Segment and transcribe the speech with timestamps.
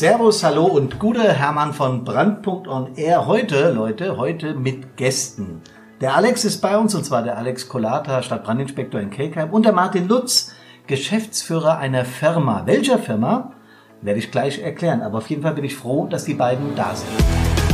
[0.00, 3.26] Servus, hallo und gute Hermann von Brandpunkt on Air.
[3.26, 5.60] Heute, Leute, heute mit Gästen.
[6.00, 9.74] Der Alex ist bei uns und zwar der Alex Kolata, Stadtbrandinspektor in Kelkheim und der
[9.74, 10.54] Martin Lutz,
[10.86, 12.62] Geschäftsführer einer Firma.
[12.64, 13.52] Welcher Firma?
[14.00, 15.02] Werde ich gleich erklären.
[15.02, 17.10] Aber auf jeden Fall bin ich froh, dass die beiden da sind.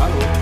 [0.01, 0.36] Hallo.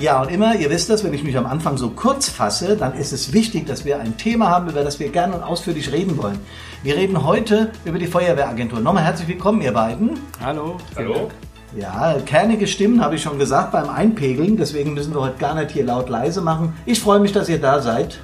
[0.00, 2.94] Ja, und immer, ihr wisst das, wenn ich mich am Anfang so kurz fasse, dann
[2.94, 6.16] ist es wichtig, dass wir ein Thema haben, über das wir gerne und ausführlich reden
[6.18, 6.38] wollen.
[6.84, 8.78] Wir reden heute über die Feuerwehragentur.
[8.78, 10.10] Nochmal herzlich willkommen, ihr beiden.
[10.40, 10.76] Hallo.
[10.94, 11.30] Hallo.
[11.76, 15.72] Ja, kernige Stimmen habe ich schon gesagt beim Einpegeln, deswegen müssen wir heute gar nicht
[15.72, 16.74] hier laut leise machen.
[16.86, 18.20] Ich freue mich, dass ihr da seid.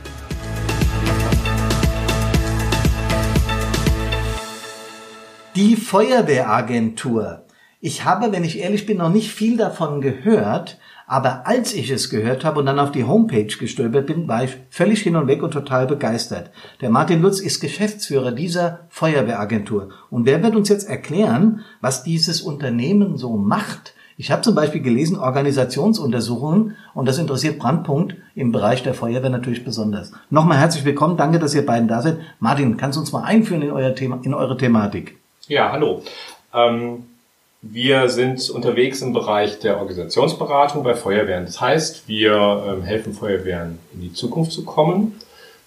[5.57, 7.47] Die Feuerwehragentur.
[7.81, 10.79] Ich habe, wenn ich ehrlich bin, noch nicht viel davon gehört.
[11.07, 14.57] Aber als ich es gehört habe und dann auf die Homepage gestolpert bin, war ich
[14.71, 16.51] völlig hin und weg und total begeistert.
[16.81, 19.91] Der Martin Lutz ist Geschäftsführer dieser Feuerwehragentur.
[20.11, 23.95] Und wer wird uns jetzt erklären, was dieses Unternehmen so macht?
[24.17, 29.65] Ich habe zum Beispiel gelesen Organisationsuntersuchungen und das interessiert Brandpunkt im Bereich der Feuerwehr natürlich
[29.65, 30.13] besonders.
[30.31, 32.19] Nochmal herzlich willkommen, danke, dass ihr beiden da seid.
[32.39, 35.19] Martin, kannst du uns mal einführen in, euer Thema, in eure Thematik?
[35.49, 36.03] Ja, hallo.
[36.55, 37.05] Ähm
[37.71, 41.47] wir sind unterwegs im Bereich der Organisationsberatung bei Feuerwehren.
[41.47, 45.19] Das heißt, wir ähm, helfen Feuerwehren in die Zukunft zu kommen.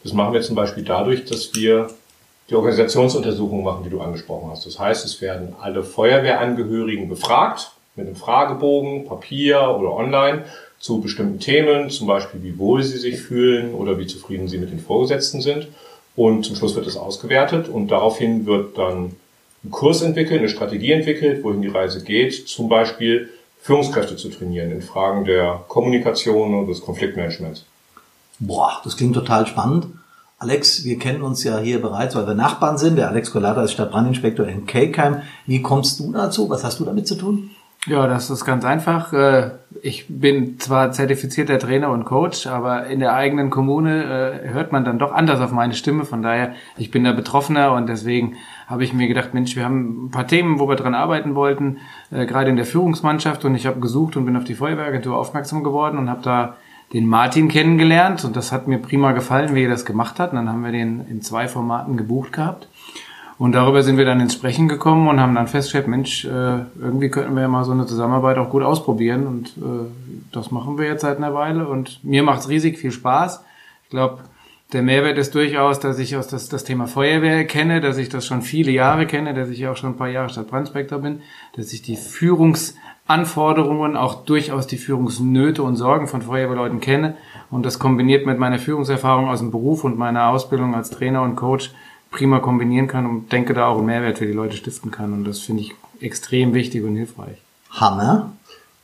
[0.04, 1.88] Das machen wir zum Beispiel dadurch, dass wir
[2.50, 4.66] die Organisationsuntersuchung machen, die du angesprochen hast.
[4.66, 10.46] Das heißt, es werden alle Feuerwehrangehörigen befragt mit einem Fragebogen, Papier oder online
[10.80, 14.72] zu bestimmten Themen, zum Beispiel wie wohl sie sich fühlen oder wie zufrieden sie mit
[14.72, 15.68] den Vorgesetzten sind.
[16.16, 19.16] Und zum Schluss wird es ausgewertet und daraufhin wird dann
[19.68, 23.30] einen Kurs entwickelt, eine Strategie entwickelt, wohin die Reise geht, zum Beispiel
[23.62, 27.66] Führungskräfte zu trainieren in Fragen der Kommunikation und des Konfliktmanagements.
[28.40, 29.88] Boah, das klingt total spannend.
[30.40, 32.96] Alex, wir kennen uns ja hier bereits, weil wir Nachbarn sind.
[32.96, 35.24] Der Alex Colada ist Stadtbrandinspektor in Kelkheim.
[35.48, 36.50] Wie kommst du dazu?
[36.50, 37.50] Was hast du damit zu tun?
[37.88, 39.14] Ja, das ist ganz einfach.
[39.14, 39.52] Äh,
[39.82, 44.04] ich bin zwar zertifizierter Trainer und Coach, aber in der eigenen Kommune
[44.44, 46.04] äh, hört man dann doch anders auf meine Stimme.
[46.04, 48.36] Von daher, ich bin da Betroffener und deswegen
[48.68, 51.78] habe ich mir gedacht, Mensch, wir haben ein paar Themen, wo wir dran arbeiten wollten,
[52.12, 55.64] äh, gerade in der Führungsmannschaft und ich habe gesucht und bin auf die Feuerwehragentur aufmerksam
[55.64, 56.56] geworden und habe da
[56.94, 60.32] den Martin kennengelernt und das hat mir prima gefallen, wie er das gemacht hat.
[60.32, 62.68] Und dann haben wir den in zwei Formaten gebucht gehabt.
[63.38, 67.10] Und darüber sind wir dann ins Sprechen gekommen und haben dann festgestellt, Mensch, äh, irgendwie
[67.10, 69.28] könnten wir ja mal so eine Zusammenarbeit auch gut ausprobieren.
[69.28, 69.92] Und äh,
[70.32, 71.68] das machen wir jetzt seit einer Weile.
[71.68, 73.44] Und mir macht's riesig viel Spaß.
[73.84, 74.20] Ich glaube,
[74.74, 78.26] der Mehrwert ist durchaus, dass ich aus das, das Thema Feuerwehr kenne, dass ich das
[78.26, 81.22] schon viele Jahre kenne, dass ich auch schon ein paar Jahre Stadtbrandspektor bin,
[81.56, 87.16] dass ich die Führungsanforderungen, auch durchaus die Führungsnöte und Sorgen von Feuerwehrleuten kenne
[87.50, 91.38] und das kombiniert mit meiner Führungserfahrung aus dem Beruf und meiner Ausbildung als Trainer und
[91.38, 91.72] Coach
[92.12, 95.14] prima kombinieren kann und denke da auch einen Mehrwert für die Leute stiften kann.
[95.14, 97.38] Und das finde ich extrem wichtig und hilfreich.
[97.72, 98.32] Hammer.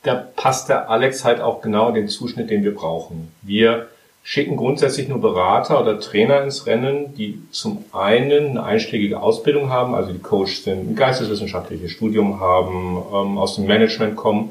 [0.02, 3.32] Da passt der Alex halt auch genau den Zuschnitt, den wir brauchen.
[3.40, 3.88] Wir
[4.26, 9.94] schicken grundsätzlich nur Berater oder Trainer ins Rennen, die zum einen eine einschlägige Ausbildung haben,
[9.94, 14.50] also die Coach sind, ein geisteswissenschaftliches Studium haben, ähm, aus dem Management kommen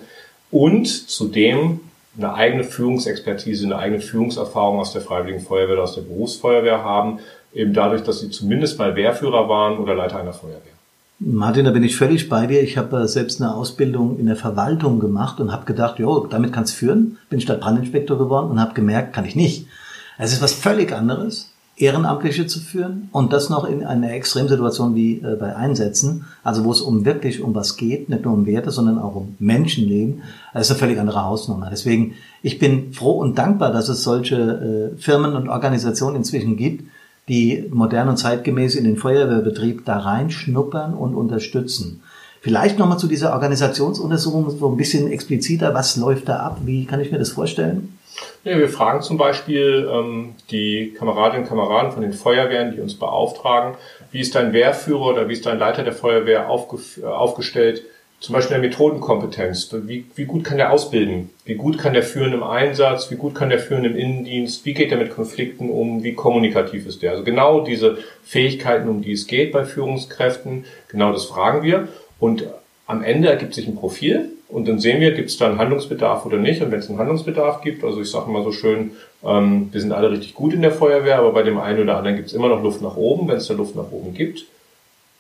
[0.52, 1.80] und zudem
[2.16, 7.20] eine eigene Führungsexpertise, eine eigene Führungserfahrung aus der Freiwilligen Feuerwehr oder aus der Berufsfeuerwehr haben,
[7.52, 10.73] eben dadurch, dass sie zumindest mal Wehrführer waren oder Leiter einer Feuerwehr.
[11.20, 12.62] Martin, da bin ich völlig bei dir.
[12.62, 16.52] Ich habe äh, selbst eine Ausbildung in der Verwaltung gemacht und habe gedacht, jo, damit
[16.52, 17.18] kannst du führen.
[17.30, 19.68] Bin Stadtbrandinspektor geworden und habe gemerkt, kann ich nicht.
[20.18, 25.22] Es ist was völlig anderes, Ehrenamtliche zu führen und das noch in einer Extremsituation wie
[25.22, 28.72] äh, bei Einsätzen, also wo es um wirklich um was geht, nicht nur um Werte,
[28.72, 30.24] sondern auch um Menschenleben.
[30.54, 31.70] Das ist eine völlig andere Hausnummer.
[31.72, 36.86] Deswegen, ich bin froh und dankbar, dass es solche äh, Firmen und Organisationen inzwischen gibt,
[37.28, 42.02] die modern und zeitgemäß in den Feuerwehrbetrieb da reinschnuppern und unterstützen.
[42.42, 46.58] Vielleicht nochmal zu dieser Organisationsuntersuchung so ein bisschen expliziter, was läuft da ab?
[46.66, 47.98] Wie kann ich mir das vorstellen?
[48.44, 52.96] Ja, wir fragen zum Beispiel ähm, die Kameradinnen und Kameraden von den Feuerwehren, die uns
[52.96, 53.76] beauftragen,
[54.12, 57.84] wie ist dein Wehrführer oder wie ist dein Leiter der Feuerwehr äh, aufgestellt?
[58.24, 59.70] Zum Beispiel der Methodenkompetenz.
[59.86, 61.30] Wie, wie gut kann der ausbilden?
[61.44, 63.12] Wie gut kann der führen im Einsatz?
[63.12, 64.66] Wie gut kann der führen im Innendienst?
[64.66, 66.04] Wie geht er mit Konflikten um?
[66.04, 67.12] Wie kommunikativ ist der?
[67.12, 71.90] Also genau diese Fähigkeiten, um die es geht bei Führungskräften, genau das fragen wir.
[72.18, 72.48] Und
[72.88, 76.26] am Ende ergibt sich ein Profil und dann sehen wir, gibt es da einen Handlungsbedarf
[76.26, 76.62] oder nicht.
[76.62, 78.92] Und wenn es einen Handlungsbedarf gibt, also ich sage mal so schön,
[79.26, 82.16] ähm, wir sind alle richtig gut in der Feuerwehr, aber bei dem einen oder anderen
[82.16, 83.28] gibt es immer noch Luft nach oben.
[83.28, 84.46] Wenn es da Luft nach oben gibt,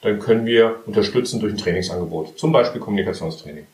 [0.03, 3.65] dann können wir unterstützen durch ein Trainingsangebot, zum Beispiel Kommunikationstraining.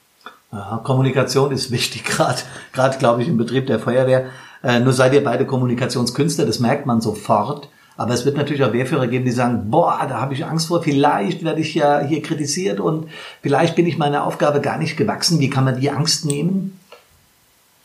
[0.51, 2.39] Ja, Kommunikation ist wichtig, gerade,
[2.71, 4.27] gerade glaube ich im Betrieb der Feuerwehr.
[4.63, 7.69] Äh, nur seid ihr beide Kommunikationskünstler, das merkt man sofort.
[7.97, 10.81] Aber es wird natürlich auch Wehrführer geben, die sagen, boah, da habe ich Angst vor,
[10.81, 13.09] vielleicht werde ich ja hier kritisiert und
[13.41, 15.41] vielleicht bin ich meiner Aufgabe gar nicht gewachsen.
[15.41, 16.79] Wie kann man die Angst nehmen?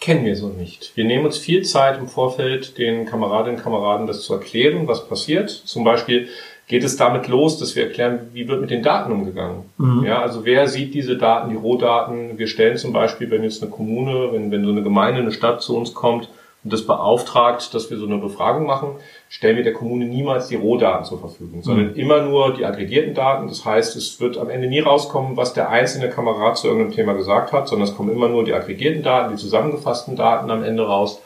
[0.00, 0.92] Kennen wir so nicht.
[0.94, 5.08] Wir nehmen uns viel Zeit im Vorfeld, den Kameradinnen und Kameraden das zu erklären, was
[5.08, 5.50] passiert.
[5.50, 6.28] Zum Beispiel
[6.66, 9.64] geht es damit los, dass wir erklären, wie wird mit den Daten umgegangen.
[9.76, 10.04] Mhm.
[10.04, 12.38] Ja, also wer sieht diese Daten, die Rohdaten?
[12.38, 15.62] Wir stellen zum Beispiel, wenn jetzt eine Kommune, wenn, wenn so eine Gemeinde, eine Stadt
[15.62, 16.28] zu uns kommt,
[16.64, 18.92] und das beauftragt, dass wir so eine Befragung machen,
[19.28, 21.96] stellen wir der Kommune niemals die Rohdaten zur Verfügung, sondern mhm.
[21.96, 23.48] immer nur die aggregierten Daten.
[23.48, 27.12] Das heißt, es wird am Ende nie rauskommen, was der einzelne Kamerad zu irgendeinem Thema
[27.12, 30.86] gesagt hat, sondern es kommen immer nur die aggregierten Daten, die zusammengefassten Daten am Ende
[30.86, 31.20] raus.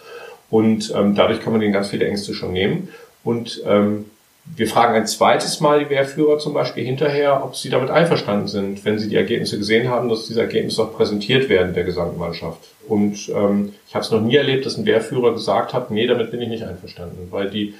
[0.50, 2.88] Und ähm, dadurch kann man denen ganz viele Ängste schon nehmen.
[3.22, 4.06] Und ähm,
[4.56, 8.84] wir fragen ein zweites Mal die Wehrführer zum Beispiel hinterher, ob sie damit einverstanden sind,
[8.84, 12.60] wenn sie die Ergebnisse gesehen haben, dass diese Ergebnisse auch präsentiert werden der gesamten Mannschaft.
[12.88, 16.30] Und ähm, ich habe es noch nie erlebt, dass ein Wehrführer gesagt hat, nee, damit
[16.30, 17.74] bin ich nicht einverstanden, weil die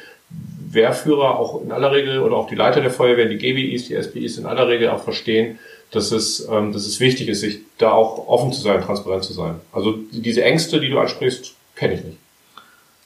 [0.71, 4.39] Wehrführer auch in aller Regel oder auch die Leiter der Feuerwehr, die GBIs, die SBIs
[4.39, 5.59] in aller Regel auch verstehen,
[5.91, 9.33] dass es, ähm, dass es wichtig ist, sich da auch offen zu sein, transparent zu
[9.33, 9.55] sein.
[9.73, 12.19] Also diese Ängste, die du ansprichst, kenne ich nicht.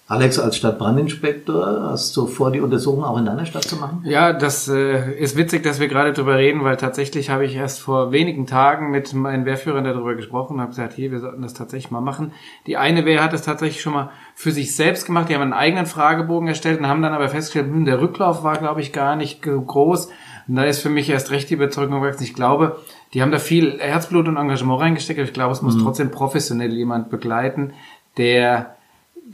[0.09, 4.03] Alex, als Stadtbrandinspektor, hast du vor, die Untersuchung auch in deiner Stadt zu machen?
[4.05, 7.81] Ja, das äh, ist witzig, dass wir gerade drüber reden, weil tatsächlich habe ich erst
[7.81, 11.55] vor wenigen Tagen mit meinen Wehrführern darüber gesprochen und habe gesagt, hier, wir sollten das
[11.55, 12.33] tatsächlich mal machen.
[12.67, 15.29] Die eine Wehr hat es tatsächlich schon mal für sich selbst gemacht.
[15.29, 18.59] Die haben einen eigenen Fragebogen erstellt und haben dann aber festgestellt, hm, der Rücklauf war,
[18.59, 20.09] glaube ich, gar nicht groß.
[20.49, 22.25] Und da ist für mich erst recht die Überzeugung gewachsen.
[22.25, 22.81] Ich glaube,
[23.15, 25.85] die haben da viel Herzblut und Engagement reingesteckt, aber ich glaube, es muss mhm.
[25.85, 27.73] trotzdem professionell jemand begleiten,
[28.19, 28.77] der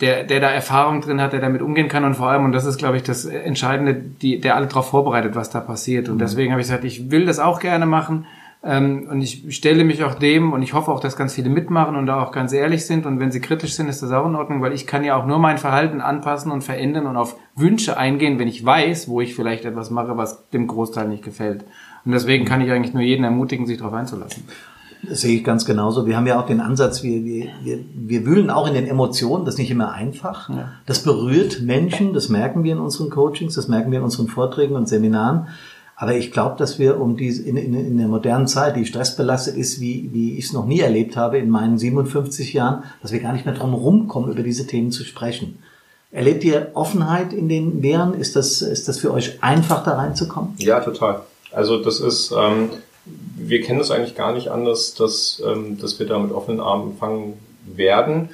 [0.00, 2.64] der, der da Erfahrung drin hat, der damit umgehen kann und vor allem, und das
[2.64, 6.08] ist, glaube ich, das Entscheidende, die, der alle darauf vorbereitet, was da passiert.
[6.08, 6.20] Und mhm.
[6.20, 8.26] deswegen habe ich gesagt, ich will das auch gerne machen.
[8.62, 11.94] Ähm, und ich stelle mich auch dem und ich hoffe auch, dass ganz viele mitmachen
[11.94, 13.06] und da auch ganz ehrlich sind.
[13.06, 15.26] Und wenn sie kritisch sind, ist das auch in Ordnung, weil ich kann ja auch
[15.26, 19.34] nur mein Verhalten anpassen und verändern und auf Wünsche eingehen, wenn ich weiß, wo ich
[19.34, 21.64] vielleicht etwas mache, was dem Großteil nicht gefällt.
[22.04, 24.44] Und deswegen kann ich eigentlich nur jeden ermutigen, sich darauf einzulassen.
[25.02, 26.06] Das sehe ich ganz genauso.
[26.06, 29.44] Wir haben ja auch den Ansatz, wir, wir, wir, wir wühlen auch in den Emotionen,
[29.44, 30.48] das ist nicht immer einfach.
[30.48, 30.72] Ja.
[30.86, 34.74] Das berührt Menschen, das merken wir in unseren Coachings, das merken wir in unseren Vorträgen
[34.74, 35.48] und Seminaren.
[36.00, 39.56] Aber ich glaube, dass wir um diese in, in, in der modernen Zeit, die stressbelastet
[39.56, 43.20] ist, wie, wie ich es noch nie erlebt habe in meinen 57 Jahren, dass wir
[43.20, 45.58] gar nicht mehr drum rumkommen, über diese Themen zu sprechen.
[46.10, 48.14] Erlebt ihr Offenheit in den Wehren?
[48.14, 50.54] Ist das, ist das für euch einfach, da reinzukommen?
[50.58, 51.22] Ja, total.
[51.52, 52.70] Also das ist, ähm,
[53.36, 56.92] wir kennen es eigentlich gar nicht anders, dass, ähm, dass wir da mit offenen Armen
[56.92, 57.34] empfangen
[57.64, 58.30] werden,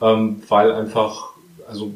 [0.00, 1.30] ähm, weil einfach,
[1.68, 1.92] also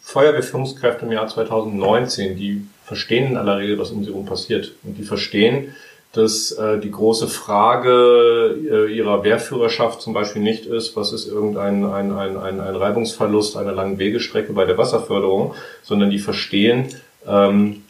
[0.00, 4.72] Feuerwehrführungskräfte im Jahr 2019, die verstehen in aller Regel, was um sie herum passiert.
[4.82, 5.74] Und die verstehen,
[6.12, 11.84] dass äh, die große Frage äh, ihrer Wehrführerschaft zum Beispiel nicht ist, was ist irgendein
[11.86, 16.88] ein, ein, ein, ein Reibungsverlust einer langen Wegestrecke bei der Wasserförderung, sondern die verstehen,
[17.26, 17.82] ähm,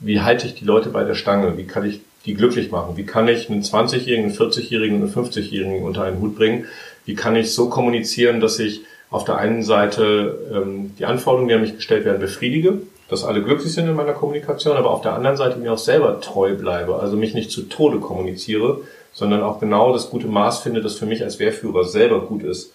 [0.00, 2.96] wie halte ich die Leute bei der Stange, wie kann ich die glücklich machen?
[2.96, 6.66] Wie kann ich einen 20-Jährigen, einen 40-Jährigen und einen 50-Jährigen unter einen Hut bringen?
[7.04, 11.54] Wie kann ich so kommunizieren, dass ich auf der einen Seite ähm, die Anforderungen, die
[11.54, 15.14] an mich gestellt werden, befriedige, dass alle glücklich sind in meiner Kommunikation, aber auf der
[15.14, 18.82] anderen Seite mir auch selber treu bleibe, also mich nicht zu Tode kommuniziere,
[19.14, 22.72] sondern auch genau das gute Maß finde, das für mich als Wehrführer selber gut ist.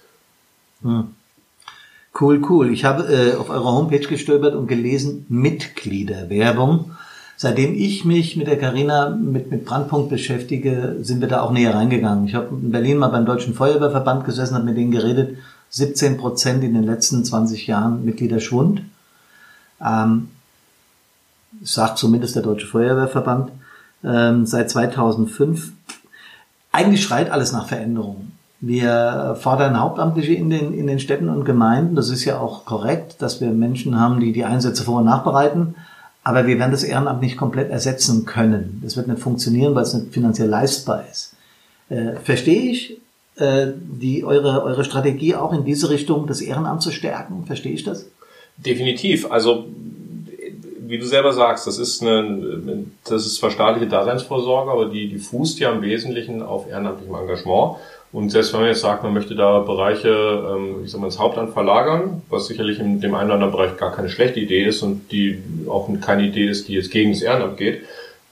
[0.82, 1.10] Hm.
[2.20, 2.72] Cool, cool.
[2.72, 6.92] Ich habe äh, auf eurer Homepage gestöbert und gelesen Mitgliederwerbung.
[7.36, 11.76] Seitdem ich mich mit der Carina mit, mit Brandpunkt beschäftige, sind wir da auch näher
[11.76, 12.26] reingegangen.
[12.26, 15.38] Ich habe in Berlin mal beim Deutschen Feuerwehrverband gesessen, habe mit denen geredet.
[15.72, 18.82] 17 Prozent in den letzten 20 Jahren Mitgliederschwund.
[19.84, 20.30] Ähm,
[21.64, 23.52] sagt zumindest der Deutsche Feuerwehrverband.
[24.04, 25.72] Ähm, seit 2005.
[26.72, 28.38] Eigentlich schreit alles nach Veränderungen.
[28.60, 31.96] Wir fordern Hauptamtliche in den, in den Städten und Gemeinden.
[31.96, 35.76] Das ist ja auch korrekt, dass wir Menschen haben, die die Einsätze vor- und nachbereiten.
[36.24, 38.80] Aber wir werden das Ehrenamt nicht komplett ersetzen können.
[38.84, 41.34] Das wird nicht funktionieren, weil es nicht finanziell leistbar ist.
[41.90, 42.98] Äh, verstehe ich
[43.36, 47.46] äh, die, eure, eure Strategie auch in diese Richtung, das Ehrenamt zu stärken?
[47.46, 48.06] Verstehe ich das?
[48.58, 49.30] Definitiv.
[49.32, 49.66] Also
[50.86, 55.18] wie du selber sagst, das ist eine, das ist zwar staatliche Daseinsvorsorge, aber die, die
[55.18, 57.78] fußt ja im Wesentlichen auf ehrenamtlichem Engagement.
[58.14, 61.18] Und selbst wenn man jetzt sagt, man möchte da Bereiche, ähm, ich sag mal, ins
[61.18, 64.84] Hauptamt verlagern, was sicherlich in dem einen oder anderen Bereich gar keine schlechte Idee ist
[64.84, 67.82] und die auch keine Idee ist, die jetzt gegen das Ehrenamt geht,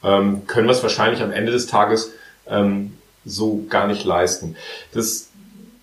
[0.04, 2.14] ähm, können wir es wahrscheinlich am Ende des Tages
[2.48, 2.94] ähm,
[3.26, 4.56] so gar nicht leisten.
[4.94, 5.32] Das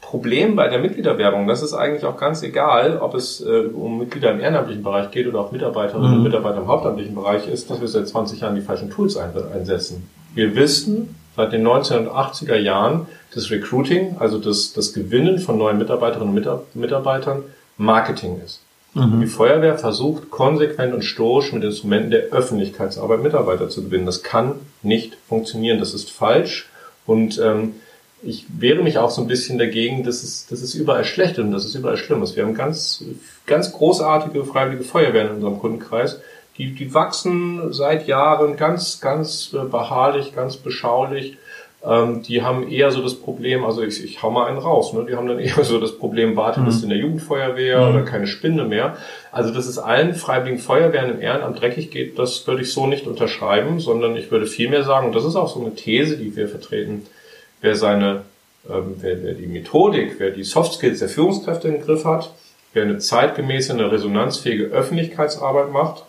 [0.00, 4.30] Problem bei der Mitgliederwerbung, das ist eigentlich auch ganz egal, ob es äh, um Mitglieder
[4.30, 6.16] im ehrenamtlichen Bereich geht oder auch Mitarbeiterinnen mhm.
[6.18, 10.08] und Mitarbeiter im hauptamtlichen Bereich ist, dass wir seit 20 Jahren die falschen Tools einsetzen.
[10.34, 16.36] Wir wissen seit den 1980er Jahren, das Recruiting, also das, das Gewinnen von neuen Mitarbeiterinnen
[16.36, 17.44] und Mitarbeitern,
[17.76, 18.60] Marketing ist.
[18.94, 24.06] Die Feuerwehr versucht konsequent und stoisch mit Instrumenten der Öffentlichkeitsarbeit Mitarbeiter zu gewinnen.
[24.06, 25.78] Das kann nicht funktionieren.
[25.78, 26.68] Das ist falsch.
[27.06, 27.74] Und ähm,
[28.22, 31.44] ich wehre mich auch so ein bisschen dagegen, dass es, dass es überall schlecht ist
[31.44, 32.34] und dass es überall schlimm ist.
[32.34, 33.04] Wir haben ganz,
[33.46, 36.18] ganz großartige freiwillige Feuerwehren in unserem Kundenkreis.
[36.58, 41.38] Die, die wachsen seit Jahren ganz, ganz äh, beharrlich, ganz beschaulich.
[41.84, 45.06] Ähm, die haben eher so das Problem, also ich, ich hau mal einen raus, ne?
[45.08, 46.92] die haben dann eher so das Problem Warteliste mhm.
[46.92, 47.94] in der Jugendfeuerwehr mhm.
[47.94, 48.96] oder keine Spinde mehr.
[49.30, 53.06] Also dass es allen freiwilligen Feuerwehren im Ehrenamt dreckig geht, das würde ich so nicht
[53.06, 56.48] unterschreiben, sondern ich würde vielmehr sagen, und das ist auch so eine These, die wir
[56.48, 57.06] vertreten,
[57.60, 58.22] wer seine,
[58.68, 62.32] ähm, wer, wer die Methodik, wer die Soft Skills der Führungskräfte im Griff hat,
[62.72, 66.02] wer eine zeitgemäße, eine resonanzfähige Öffentlichkeitsarbeit macht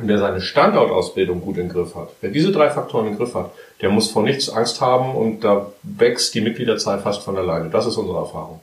[0.00, 3.50] und wer seine Standortausbildung gut im Griff hat, wer diese drei Faktoren im Griff hat,
[3.80, 7.70] der muss vor nichts Angst haben und da wächst die Mitgliederzahl fast von alleine.
[7.70, 8.60] Das ist unsere Erfahrung.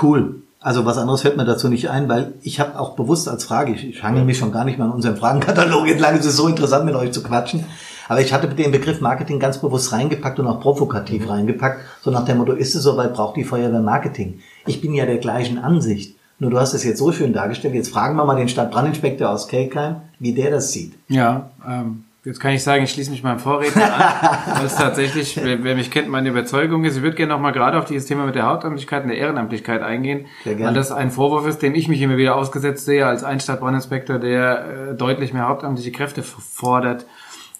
[0.00, 0.42] Cool.
[0.60, 3.72] Also was anderes fällt mir dazu nicht ein, weil ich habe auch bewusst als Frage,
[3.72, 6.48] ich, ich hangel mich schon gar nicht mehr an unserem Fragenkatalog entlang, es ist so
[6.48, 7.64] interessant mit euch zu quatschen,
[8.08, 11.30] aber ich hatte den Begriff Marketing ganz bewusst reingepackt und auch provokativ mhm.
[11.30, 14.40] reingepackt, so nach dem Motto, ist es soweit, braucht die Feuerwehr Marketing?
[14.66, 16.17] Ich bin ja der gleichen Ansicht.
[16.38, 17.74] Nur du hast es jetzt so schön dargestellt.
[17.74, 20.94] Jetzt fragen wir mal den Stadtbrandinspektor aus Kelkheim, wie der das sieht.
[21.08, 25.36] Ja, ähm, jetzt kann ich sagen, ich schließe mich meinem Vorredner an, weil es tatsächlich,
[25.42, 26.96] wer, wer, mich kennt, meine Überzeugung ist.
[26.96, 29.82] Ich würde gerne noch mal gerade auf dieses Thema mit der Hauptamtlichkeit und der Ehrenamtlichkeit
[29.82, 33.40] eingehen, weil das ein Vorwurf ist, dem ich mich immer wieder ausgesetzt sehe als ein
[33.40, 37.04] Stadtbrandinspektor, der äh, deutlich mehr hauptamtliche Kräfte fordert.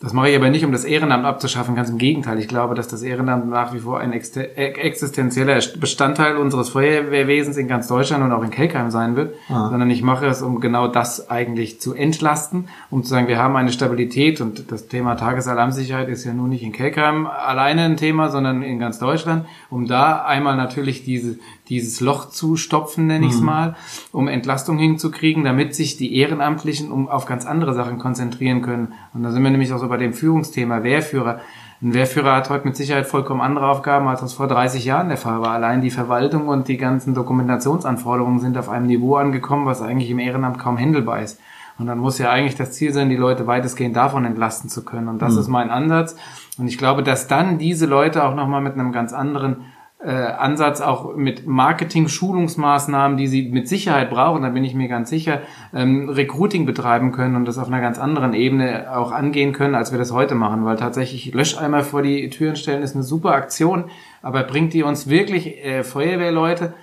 [0.01, 1.75] Das mache ich aber nicht, um das Ehrenamt abzuschaffen.
[1.75, 2.39] Ganz im Gegenteil.
[2.39, 7.89] Ich glaube, dass das Ehrenamt nach wie vor ein existenzieller Bestandteil unseres Feuerwehrwesens in ganz
[7.89, 9.35] Deutschland und auch in Kelkheim sein wird.
[9.49, 9.71] Ah.
[9.71, 13.57] Sondern ich mache es, um genau das eigentlich zu entlasten, um zu sagen, wir haben
[13.57, 18.29] eine Stabilität und das Thema Tagesalarmsicherheit ist ja nun nicht in Kelkheim alleine ein Thema,
[18.29, 23.33] sondern in ganz Deutschland, um da einmal natürlich diese, dieses Loch zu stopfen, nenne ich
[23.33, 23.47] es mhm.
[23.47, 23.77] mal,
[24.13, 28.95] um Entlastung hinzukriegen, damit sich die Ehrenamtlichen um auf ganz andere Sachen konzentrieren können.
[29.15, 31.41] Und da sind wir nämlich auch so bei dem Führungsthema Wehrführer.
[31.81, 35.17] Ein Wehrführer hat heute mit Sicherheit vollkommen andere Aufgaben, als das vor 30 Jahren der
[35.17, 35.53] Fall war.
[35.53, 40.19] Allein die Verwaltung und die ganzen Dokumentationsanforderungen sind auf einem Niveau angekommen, was eigentlich im
[40.19, 41.39] Ehrenamt kaum händelbar ist.
[41.79, 45.07] Und dann muss ja eigentlich das Ziel sein, die Leute weitestgehend davon entlasten zu können.
[45.07, 45.39] Und das mhm.
[45.39, 46.17] ist mein Ansatz.
[46.59, 49.59] Und ich glaube, dass dann diese Leute auch nochmal mit einem ganz anderen
[50.01, 55.11] äh, Ansatz auch mit Marketing-Schulungsmaßnahmen, die sie mit Sicherheit brauchen, da bin ich mir ganz
[55.11, 55.43] sicher,
[55.75, 59.91] ähm, Recruiting betreiben können und das auf einer ganz anderen Ebene auch angehen können, als
[59.91, 63.85] wir das heute machen, weil tatsächlich Löscheimer vor die Türen stellen ist eine super Aktion,
[64.23, 66.75] aber bringt die uns wirklich äh, Feuerwehrleute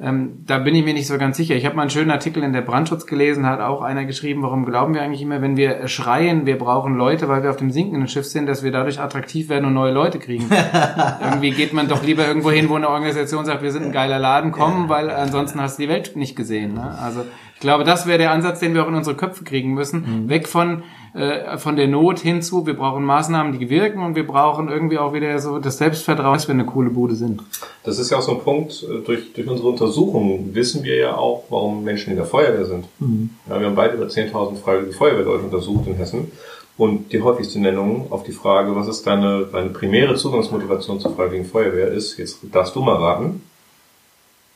[0.00, 1.56] ähm, da bin ich mir nicht so ganz sicher.
[1.56, 4.64] Ich habe mal einen schönen Artikel in der Brandschutz gelesen, hat auch einer geschrieben, warum
[4.64, 8.06] glauben wir eigentlich immer, wenn wir schreien, wir brauchen Leute, weil wir auf dem sinkenden
[8.06, 10.48] Schiff sind, dass wir dadurch attraktiv werden und neue Leute kriegen.
[11.20, 14.20] Irgendwie geht man doch lieber irgendwo hin, wo eine Organisation sagt, wir sind ein geiler
[14.20, 16.74] Laden, kommen, weil ansonsten hast du die Welt nicht gesehen.
[16.74, 16.96] Ne?
[17.02, 17.24] Also
[17.54, 20.24] ich glaube, das wäre der Ansatz, den wir auch in unsere Köpfe kriegen müssen.
[20.24, 20.28] Mhm.
[20.28, 20.84] Weg von
[21.14, 25.12] äh, von der Not hinzu, wir brauchen Maßnahmen, die wirken und wir brauchen irgendwie auch
[25.12, 27.42] wieder so das Selbstvertrauen, dass wir eine coole Bude sind.
[27.84, 31.16] Das ist ja auch so ein Punkt, äh, durch, durch unsere Untersuchungen wissen wir ja
[31.16, 32.86] auch, warum Menschen in der Feuerwehr sind.
[32.98, 33.30] Mhm.
[33.48, 36.30] Ja, wir haben beide über 10.000 freiwillige Feuerwehrleute untersucht in Hessen.
[36.76, 41.46] Und die häufigste Nennung auf die Frage, was ist deine, deine primäre Zugangsmotivation zur Freiwilligen
[41.46, 43.42] Feuerwehr ist, jetzt darfst du mal raten.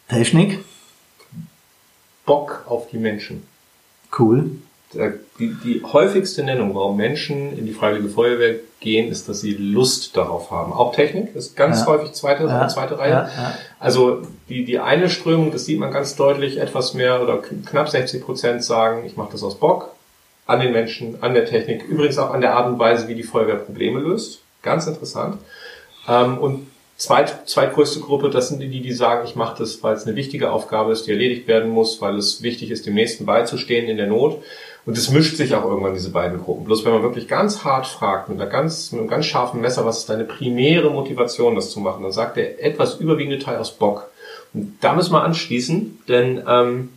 [0.08, 0.60] Technik.
[2.24, 3.42] Bock auf die Menschen.
[4.16, 4.52] Cool
[5.38, 10.16] die, die häufigste Nennung, warum Menschen in die Freiwillige Feuerwehr gehen, ist, dass sie Lust
[10.16, 10.72] darauf haben.
[10.72, 11.86] Auch Technik ist ganz ja.
[11.86, 12.68] häufig zweite, ja.
[12.68, 13.10] zweite Reihe.
[13.10, 13.54] Ja.
[13.80, 18.22] Also die, die eine Strömung, das sieht man ganz deutlich, etwas mehr oder knapp 60
[18.22, 19.90] Prozent sagen, ich mache das aus Bock,
[20.46, 23.22] an den Menschen, an der Technik, übrigens auch an der Art und Weise, wie die
[23.22, 24.42] Feuerwehr Probleme löst.
[24.62, 25.38] Ganz interessant.
[26.08, 30.06] Ähm, und zweit, zweitgrößte Gruppe, das sind die, die sagen, ich mache das, weil es
[30.06, 33.88] eine wichtige Aufgabe ist, die erledigt werden muss, weil es wichtig ist, dem Nächsten beizustehen
[33.88, 34.42] in der Not.
[34.84, 36.64] Und es mischt sich auch irgendwann diese beiden Gruppen.
[36.64, 39.84] Bloß wenn man wirklich ganz hart fragt, mit, einer ganz, mit einem ganz scharfen Messer,
[39.84, 43.72] was ist deine primäre Motivation, das zu machen, dann sagt der etwas überwiegende Teil aus
[43.72, 44.10] Bock.
[44.52, 46.90] Und da müssen wir anschließen, denn ähm,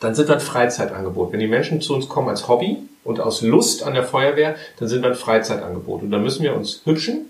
[0.00, 1.32] dann sind wir ein Freizeitangebot.
[1.32, 4.88] Wenn die Menschen zu uns kommen als Hobby und aus Lust an der Feuerwehr, dann
[4.88, 6.02] sind wir ein Freizeitangebot.
[6.02, 7.26] Und dann müssen wir uns hübschen,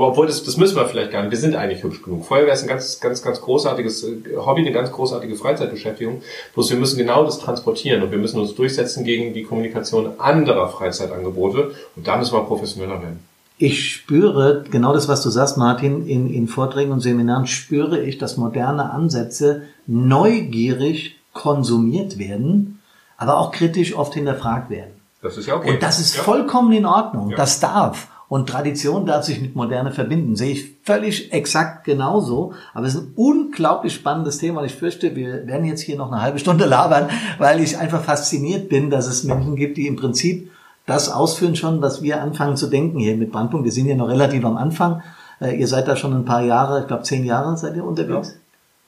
[0.00, 1.30] obwohl, das, das müssen wir vielleicht gar nicht.
[1.30, 2.24] Wir sind eigentlich hübsch genug.
[2.24, 6.22] Feuerwehr ist ein ganz, ganz, ganz großartiges äh, Hobby, eine ganz großartige Freizeitbeschäftigung.
[6.54, 10.68] Bloß wir müssen genau das transportieren und wir müssen uns durchsetzen gegen die Kommunikation anderer
[10.68, 11.72] Freizeitangebote.
[11.96, 13.20] Und da müssen wir professioneller werden.
[13.58, 18.18] Ich spüre, genau das, was du sagst, Martin, in, in Vorträgen und Seminaren spüre ich,
[18.18, 22.80] dass moderne Ansätze neugierig konsumiert werden,
[23.16, 24.92] aber auch kritisch oft hinterfragt werden.
[25.22, 25.70] Das ist ja okay.
[25.70, 26.22] Und das ist ja.
[26.22, 27.30] vollkommen in Ordnung.
[27.30, 27.36] Ja.
[27.36, 28.08] Das darf.
[28.32, 30.36] Und Tradition darf sich mit Moderne verbinden.
[30.36, 32.54] Sehe ich völlig exakt genauso.
[32.72, 34.60] Aber es ist ein unglaublich spannendes Thema.
[34.60, 38.02] Und ich fürchte, wir werden jetzt hier noch eine halbe Stunde labern, weil ich einfach
[38.02, 40.50] fasziniert bin, dass es Menschen gibt, die im Prinzip
[40.86, 43.66] das ausführen schon, was wir anfangen zu denken hier mit Brandpunkt.
[43.66, 45.02] Wir sind ja noch relativ am Anfang.
[45.38, 48.38] Äh, ihr seid da schon ein paar Jahre, ich glaube zehn Jahre seid ihr unterwegs.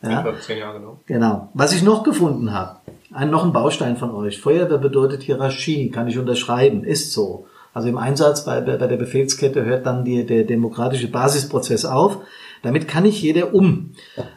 [0.00, 0.16] Ja, ja.
[0.16, 1.00] Ich glaube zehn Jahre, genau.
[1.04, 1.48] Genau.
[1.52, 2.76] Was ich noch gefunden habe,
[3.12, 4.40] ein, noch ein Baustein von euch.
[4.40, 7.46] Feuerwehr bedeutet Hierarchie, kann ich unterschreiben, ist so.
[7.74, 12.18] Also im Einsatz bei, bei der Befehlskette hört dann die, der demokratische Basisprozess auf.
[12.62, 13.90] Damit kann nicht jeder um.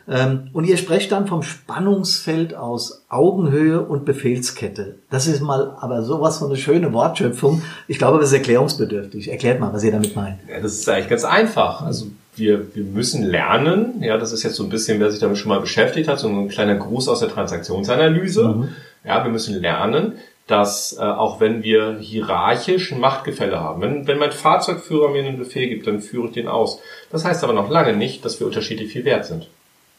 [0.09, 4.95] Ähm, und ihr sprecht dann vom Spannungsfeld aus Augenhöhe und Befehlskette.
[5.09, 7.61] Das ist mal aber sowas von eine schöne Wortschöpfung.
[7.87, 9.31] Ich glaube, das ist erklärungsbedürftig.
[9.31, 10.39] Erklärt mal, was ihr damit meint.
[10.49, 11.83] Ja, das ist eigentlich ganz einfach.
[11.83, 15.37] Also wir, wir müssen lernen, ja, das ist jetzt so ein bisschen, wer sich damit
[15.37, 18.47] schon mal beschäftigt hat, so ein kleiner Gruß aus der Transaktionsanalyse.
[18.47, 18.69] Mhm.
[19.05, 20.13] Ja, wir müssen lernen,
[20.47, 25.37] dass äh, auch wenn wir hierarchisch ein Machtgefälle haben, wenn, wenn mein Fahrzeugführer mir einen
[25.37, 26.81] Befehl gibt, dann führe ich den aus.
[27.11, 29.47] Das heißt aber noch lange nicht, dass wir unterschiedlich viel wert sind.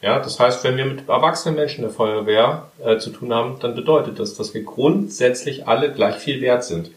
[0.00, 3.75] Ja, das heißt, wenn wir mit erwachsenen Menschen der Feuerwehr äh, zu tun haben, dann
[3.75, 6.90] bedeutet das, dass wir grundsätzlich alle gleich viel wert sind.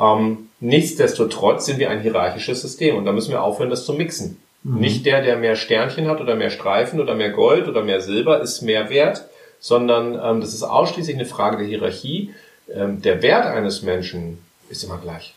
[0.00, 4.42] Ähm, nichtsdestotrotz sind wir ein hierarchisches System und da müssen wir aufhören, das zu mixen.
[4.64, 4.80] Mhm.
[4.80, 8.40] Nicht der, der mehr Sternchen hat oder mehr Streifen oder mehr Gold oder mehr Silber,
[8.40, 9.24] ist mehr wert,
[9.60, 12.34] sondern ähm, das ist ausschließlich eine Frage der Hierarchie
[12.72, 15.34] ähm, der Wert eines Menschen ist immer gleich.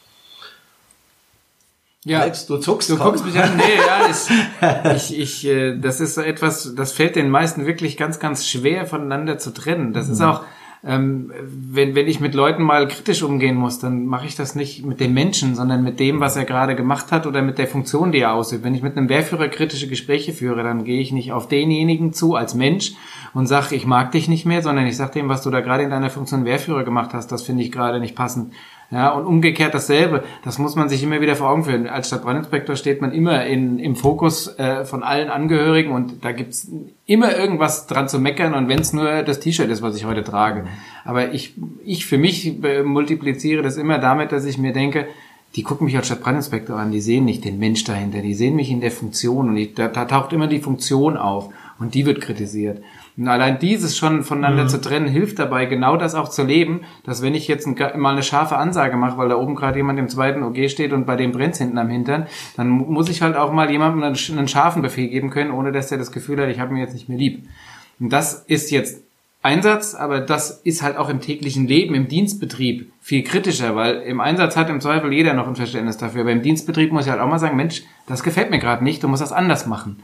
[2.06, 2.90] Ja, Alex, du zuckst.
[2.90, 3.58] Du guckst mich an.
[3.58, 7.98] Nee, ja, ich, ich, ich, äh, das ist so etwas, das fällt den meisten wirklich
[7.98, 9.92] ganz, ganz schwer voneinander zu trennen.
[9.92, 10.14] Das mhm.
[10.14, 10.44] ist auch,
[10.84, 14.86] ähm, wenn, wenn ich mit Leuten mal kritisch umgehen muss, dann mache ich das nicht
[14.86, 18.12] mit dem Menschen, sondern mit dem, was er gerade gemacht hat oder mit der Funktion,
[18.12, 18.64] die er ausübt.
[18.64, 22.36] Wenn ich mit einem Wehrführer kritische Gespräche führe, dann gehe ich nicht auf denjenigen zu
[22.36, 22.94] als Mensch
[23.34, 25.84] und sage, ich mag dich nicht mehr, sondern ich sage dem, was du da gerade
[25.84, 28.54] in deiner Funktion Wehrführer gemacht hast, das finde ich gerade nicht passend.
[28.90, 30.24] Ja, und umgekehrt dasselbe.
[30.46, 31.88] Das muss man sich immer wieder vor Augen führen.
[31.88, 36.72] Als Stadtbrandinspektor steht man immer in, im Fokus äh, von allen Angehörigen und da gibt's
[37.06, 40.24] immer irgendwas dran zu meckern und wenn es nur das T-Shirt ist, was ich heute
[40.24, 40.68] trage.
[41.04, 45.08] Aber ich, ich für mich äh, multipliziere das immer damit, dass ich mir denke,
[45.58, 48.72] die gucken mich als Stadtbrandinspektor an, die sehen nicht den Mensch dahinter, die sehen mich
[48.72, 52.22] in der Funktion und ich, da, da taucht immer die Funktion auf und die wird
[52.22, 52.82] kritisiert.
[53.18, 54.70] Und allein dieses schon voneinander mhm.
[54.70, 58.12] zu trennen, hilft dabei, genau das auch zu leben, dass wenn ich jetzt ein, mal
[58.12, 61.16] eine scharfe Ansage mache, weil da oben gerade jemand im zweiten OG steht und bei
[61.16, 64.84] dem brennt hinten am Hintern, dann muss ich halt auch mal jemandem einen, einen scharfen
[64.84, 67.18] Befehl geben können, ohne dass er das Gefühl hat, ich habe mir jetzt nicht mehr
[67.18, 67.48] lieb.
[68.00, 69.02] Und das ist jetzt
[69.42, 74.20] Einsatz, aber das ist halt auch im täglichen Leben, im Dienstbetrieb viel kritischer, weil im
[74.20, 76.22] Einsatz hat im Zweifel jeder noch ein Verständnis dafür.
[76.22, 79.02] Aber im Dienstbetrieb muss ich halt auch mal sagen, Mensch, das gefällt mir gerade nicht,
[79.02, 80.04] du musst das anders machen.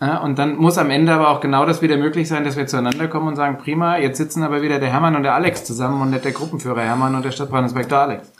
[0.00, 2.66] Ja, und dann muss am Ende aber auch genau das wieder möglich sein, dass wir
[2.66, 6.02] zueinander kommen und sagen, prima, jetzt sitzen aber wieder der Hermann und der Alex zusammen
[6.02, 8.32] und nicht der Gruppenführer Hermann und der Stadtbrandinspektor Alex.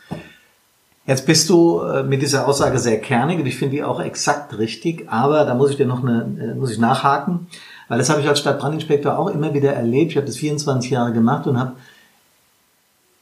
[1.07, 4.59] Jetzt bist du äh, mit dieser Aussage sehr kernig und ich finde die auch exakt
[4.59, 7.47] richtig, aber da muss ich dir noch eine, äh, muss ich nachhaken,
[7.89, 10.13] weil das habe ich als Stadtbrandinspektor auch immer wieder erlebt.
[10.13, 11.75] Ich habe das 24 Jahre gemacht und habe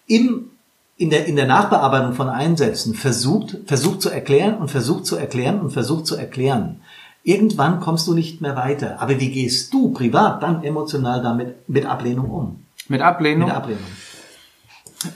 [0.06, 0.48] im
[0.96, 5.60] in der, in der Nachbearbeitung von Einsätzen versucht, versucht zu erklären und versucht zu erklären
[5.60, 6.80] und versucht zu erklären.
[7.24, 9.00] Irgendwann kommst du nicht mehr weiter.
[9.00, 12.66] Aber wie gehst du privat dann emotional damit mit Ablehnung um?
[12.88, 13.48] Mit Ablehnung?
[13.48, 13.84] Mit Ablehnung.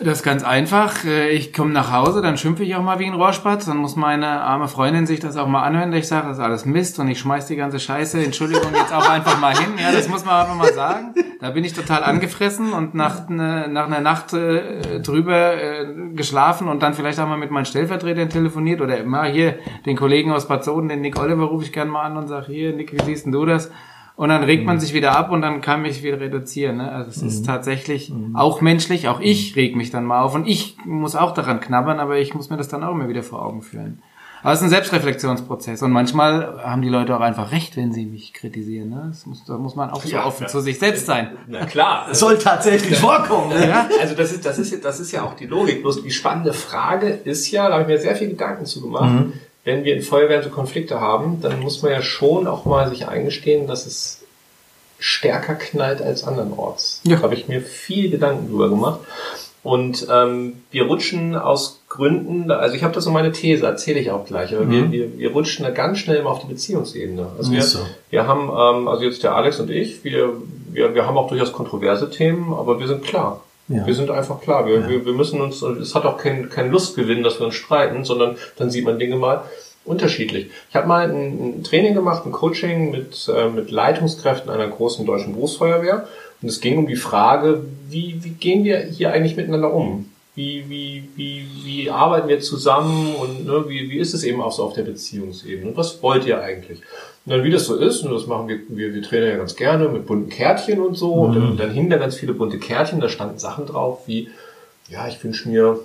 [0.00, 1.04] Das ist ganz einfach.
[1.04, 3.66] Äh, ich komme nach Hause, dann schimpfe ich auch mal wie ein Rohrspatz.
[3.66, 5.92] Dann muss meine arme Freundin sich das auch mal anhören.
[5.92, 9.08] Ich sage, das ist alles Mist und ich schmeiß die ganze Scheiße, Entschuldigung, jetzt auch
[9.08, 9.74] einfach mal hin.
[9.80, 11.14] Ja, das muss man einfach mal sagen.
[11.40, 16.68] Da bin ich total angefressen und nach, ne, nach einer Nacht äh, drüber äh, geschlafen
[16.68, 20.48] und dann vielleicht auch mal mit meinen Stellvertretern telefoniert oder mal hier den Kollegen aus
[20.48, 23.02] Bad Soden, den Nick Oliver, rufe ich gerne mal an und sage, hier, Nick, wie
[23.04, 23.70] siehst denn du das?
[24.16, 24.80] Und dann regt man mhm.
[24.80, 26.78] sich wieder ab und dann kann mich wieder reduzieren.
[26.78, 26.90] Ne?
[26.90, 27.28] Also es mhm.
[27.28, 28.34] ist tatsächlich mhm.
[28.34, 32.00] auch menschlich, auch ich reg mich dann mal auf und ich muss auch daran knabbern,
[32.00, 34.02] aber ich muss mir das dann auch immer wieder vor Augen führen.
[34.42, 38.06] Aber es ist ein Selbstreflexionsprozess und manchmal haben die Leute auch einfach recht, wenn sie
[38.06, 38.90] mich kritisieren.
[38.90, 39.06] Ne?
[39.08, 40.48] Das muss, da muss man auch so ja, offen ja.
[40.48, 41.36] zu sich selbst sein.
[41.48, 42.06] Na klar.
[42.08, 43.50] Das soll tatsächlich vorkommen.
[43.50, 43.68] Ne?
[43.68, 43.88] Ja?
[44.00, 45.82] Also das ist, das, ist, das ist ja auch die Logik.
[45.82, 49.10] Bloß die spannende Frage ist ja, da habe ich mir sehr viel Gedanken zu gemacht,
[49.10, 49.32] mhm
[49.66, 53.08] wenn wir in Feuerwehren so Konflikte haben, dann muss man ja schon auch mal sich
[53.08, 54.22] eingestehen, dass es
[55.00, 57.00] stärker knallt als andernorts.
[57.02, 57.16] Ja.
[57.16, 59.00] Da habe ich mir viel Gedanken drüber gemacht.
[59.64, 64.12] Und ähm, wir rutschen aus Gründen, also ich habe das so meine These, erzähle ich
[64.12, 64.92] auch gleich, aber mhm.
[64.92, 67.26] wir, wir, wir rutschen da ganz schnell immer auf die Beziehungsebene.
[67.36, 67.80] Also wir, so.
[68.10, 70.34] wir haben, ähm, also jetzt der Alex und ich, wir,
[70.70, 73.42] wir, wir haben auch durchaus kontroverse Themen, aber wir sind klar.
[73.68, 73.86] Ja.
[73.86, 74.66] Wir sind einfach klar.
[74.66, 74.88] Wir, ja.
[74.88, 78.36] wir, wir müssen uns, es hat auch kein, kein Lustgewinn, dass wir uns streiten, sondern
[78.56, 79.42] dann sieht man Dinge mal
[79.84, 80.50] unterschiedlich.
[80.68, 85.06] Ich habe mal ein, ein, Training gemacht, ein Coaching mit, äh, mit Leitungskräften einer großen
[85.06, 86.06] deutschen Berufsfeuerwehr.
[86.42, 90.10] Und es ging um die Frage, wie, wie gehen wir hier eigentlich miteinander um?
[90.36, 94.52] Wie, wie, wie, wie arbeiten wir zusammen und ne, wie, wie ist es eben auch
[94.52, 96.80] so auf der Beziehungsebene und was wollt ihr eigentlich?
[97.24, 99.56] Und dann wie das so ist, und das machen wir, wir, wir Trainer ja ganz
[99.56, 101.22] gerne mit bunten Kärtchen und so, mhm.
[101.22, 104.28] und dann, dann hingen da ganz viele bunte Kärtchen, da standen Sachen drauf wie,
[104.90, 105.80] ja, ich wünsche mir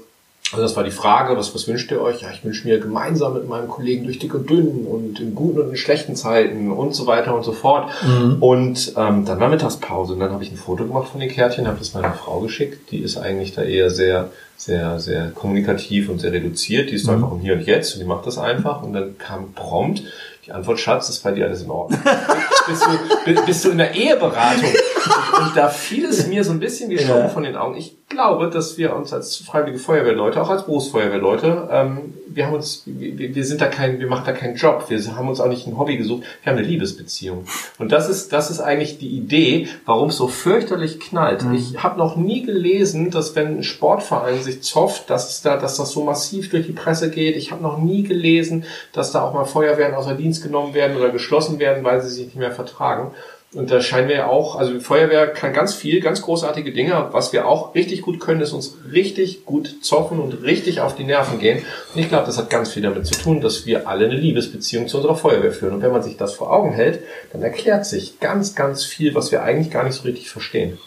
[0.52, 2.22] also das war die Frage, was, was wünscht ihr euch?
[2.22, 5.60] Ja, ich wünsche mir gemeinsam mit meinem Kollegen durch dick und dünn und in guten
[5.60, 7.90] und in schlechten Zeiten und so weiter und so fort.
[8.04, 8.38] Mhm.
[8.42, 11.68] Und ähm, dann war Mittagspause und dann habe ich ein Foto gemacht von den Kärtchen,
[11.68, 12.92] habe das meiner Frau geschickt.
[12.92, 16.92] Die ist eigentlich da eher sehr, sehr, sehr kommunikativ und sehr reduziert.
[16.92, 17.16] Die ist mhm.
[17.16, 18.84] einfach um hier und jetzt und die macht das einfach.
[18.84, 20.04] Und dann kam prompt
[20.46, 22.00] die Antwort, Schatz, ist bei dir alles in Ordnung.
[22.68, 22.86] bist,
[23.26, 24.70] du, bist du in der Eheberatung?
[25.40, 27.30] Und da fiel es mir so ein bisschen wie Schaum ja.
[27.30, 27.76] von den Augen.
[27.76, 32.84] Ich glaube, dass wir uns als freiwillige Feuerwehrleute, auch als Berufsfeuerwehrleute, ähm, wir haben uns,
[32.86, 35.68] wir, wir sind da kein, wir machen da keinen Job, wir haben uns auch nicht
[35.68, 37.46] ein Hobby gesucht, wir haben eine Liebesbeziehung.
[37.78, 41.44] Und das ist, das ist eigentlich die Idee, warum es so fürchterlich knallt.
[41.44, 41.54] Mhm.
[41.54, 45.92] Ich habe noch nie gelesen, dass wenn ein Sportverein sich zofft, dass da, dass das
[45.92, 47.36] so massiv durch die Presse geht.
[47.36, 51.10] Ich habe noch nie gelesen, dass da auch mal Feuerwehren außer Dienst genommen werden oder
[51.10, 53.12] geschlossen werden, weil sie sich nicht mehr vertragen.
[53.54, 57.10] Und da scheinen wir ja auch, also die Feuerwehr kann ganz viel, ganz großartige Dinge.
[57.12, 61.04] Was wir auch richtig gut können, ist uns richtig gut zoffen und richtig auf die
[61.04, 61.66] Nerven gehen.
[61.94, 64.88] Und ich glaube, das hat ganz viel damit zu tun, dass wir alle eine Liebesbeziehung
[64.88, 65.74] zu unserer Feuerwehr führen.
[65.74, 67.02] Und wenn man sich das vor Augen hält,
[67.34, 70.78] dann erklärt sich ganz, ganz viel, was wir eigentlich gar nicht so richtig verstehen.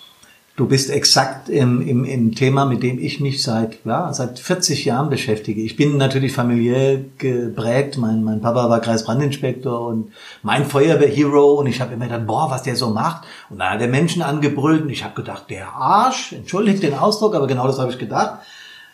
[0.57, 4.85] Du bist exakt im, im, im Thema, mit dem ich mich seit, ja, seit 40
[4.85, 5.61] Jahren beschäftige.
[5.61, 7.99] Ich bin natürlich familiär geprägt.
[7.99, 10.13] Mein, mein Papa war Kreisbrandinspektor und
[10.45, 13.25] mein Feuerwehrhero und ich habe immer gedacht, boah, was der so macht.
[13.51, 17.35] Und dann hat er Menschen angebrüllt und ich habe gedacht, der Arsch, entschuldigt den Ausdruck,
[17.35, 18.39] aber genau das habe ich gedacht.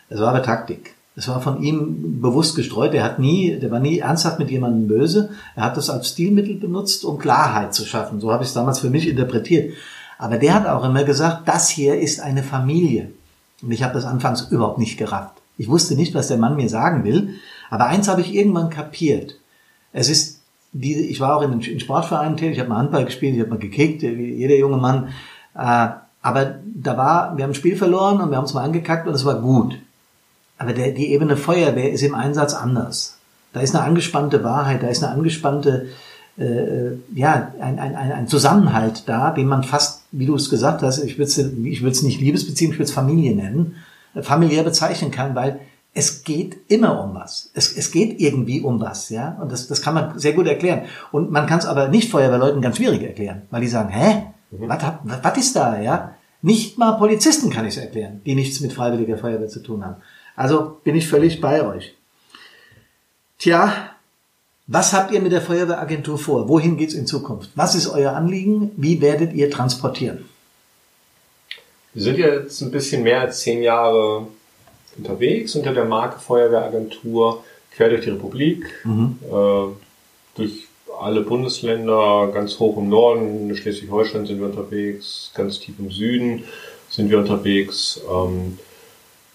[0.09, 0.95] Es war aber Taktik.
[1.15, 2.95] Es war von ihm bewusst gestreut.
[2.95, 5.29] Er hat nie, der war nie ernsthaft mit jemandem böse.
[5.55, 8.19] Er hat das als Stilmittel benutzt, um Klarheit zu schaffen.
[8.19, 9.73] So habe ich es damals für mich interpretiert.
[10.21, 13.09] Aber der hat auch immer gesagt, das hier ist eine Familie.
[13.63, 15.33] Und ich habe das anfangs überhaupt nicht gerafft.
[15.57, 17.39] Ich wusste nicht, was der Mann mir sagen will.
[17.71, 19.37] Aber eins habe ich irgendwann kapiert.
[19.93, 20.41] Es ist,
[20.73, 23.49] die, ich war auch in, in Sportvereinen tätig, ich habe mal Handball gespielt, ich habe
[23.49, 25.07] mal gekickt, wie jeder junge Mann.
[25.55, 25.87] Äh,
[26.21, 29.15] aber da war, wir haben ein Spiel verloren und wir haben es mal angekackt und
[29.15, 29.79] es war gut.
[30.59, 33.17] Aber der, die Ebene Feuerwehr ist im Einsatz anders.
[33.53, 35.87] Da ist eine angespannte Wahrheit, da ist eine angespannte
[36.37, 41.03] äh, ja, ein, ein, ein Zusammenhalt da, den man fast, wie du es gesagt hast,
[41.03, 43.75] ich es ich will's nicht Liebesbeziehung, ich will es Familie nennen,
[44.15, 45.59] äh, familiär bezeichnen kann, weil
[45.93, 47.51] es geht immer um was.
[47.53, 49.37] Es, es geht irgendwie um was, ja.
[49.41, 50.83] Und das, das kann man sehr gut erklären.
[51.11, 54.23] Und man kann es aber nicht Feuerwehrleuten ganz schwierig erklären, weil die sagen, hä?
[54.51, 54.69] Mhm.
[54.69, 56.15] Was ist da, ja?
[56.41, 59.97] Nicht mal Polizisten kann ich es erklären, die nichts mit freiwilliger Feuerwehr zu tun haben.
[60.35, 61.95] Also bin ich völlig bei euch.
[63.37, 63.73] Tja,
[64.71, 66.47] was habt ihr mit der Feuerwehragentur vor?
[66.47, 67.49] Wohin geht's in Zukunft?
[67.55, 68.71] Was ist euer Anliegen?
[68.77, 70.25] Wie werdet ihr transportieren?
[71.93, 74.27] Wir sind jetzt ein bisschen mehr als zehn Jahre
[74.97, 77.43] unterwegs unter der Marke Feuerwehragentur
[77.75, 79.17] quer durch die Republik, mhm.
[79.29, 79.67] äh,
[80.35, 80.67] durch
[81.01, 86.45] alle Bundesländer, ganz hoch im Norden, in Schleswig-Holstein sind wir unterwegs, ganz tief im Süden
[86.89, 87.99] sind wir unterwegs.
[88.09, 88.57] Ähm,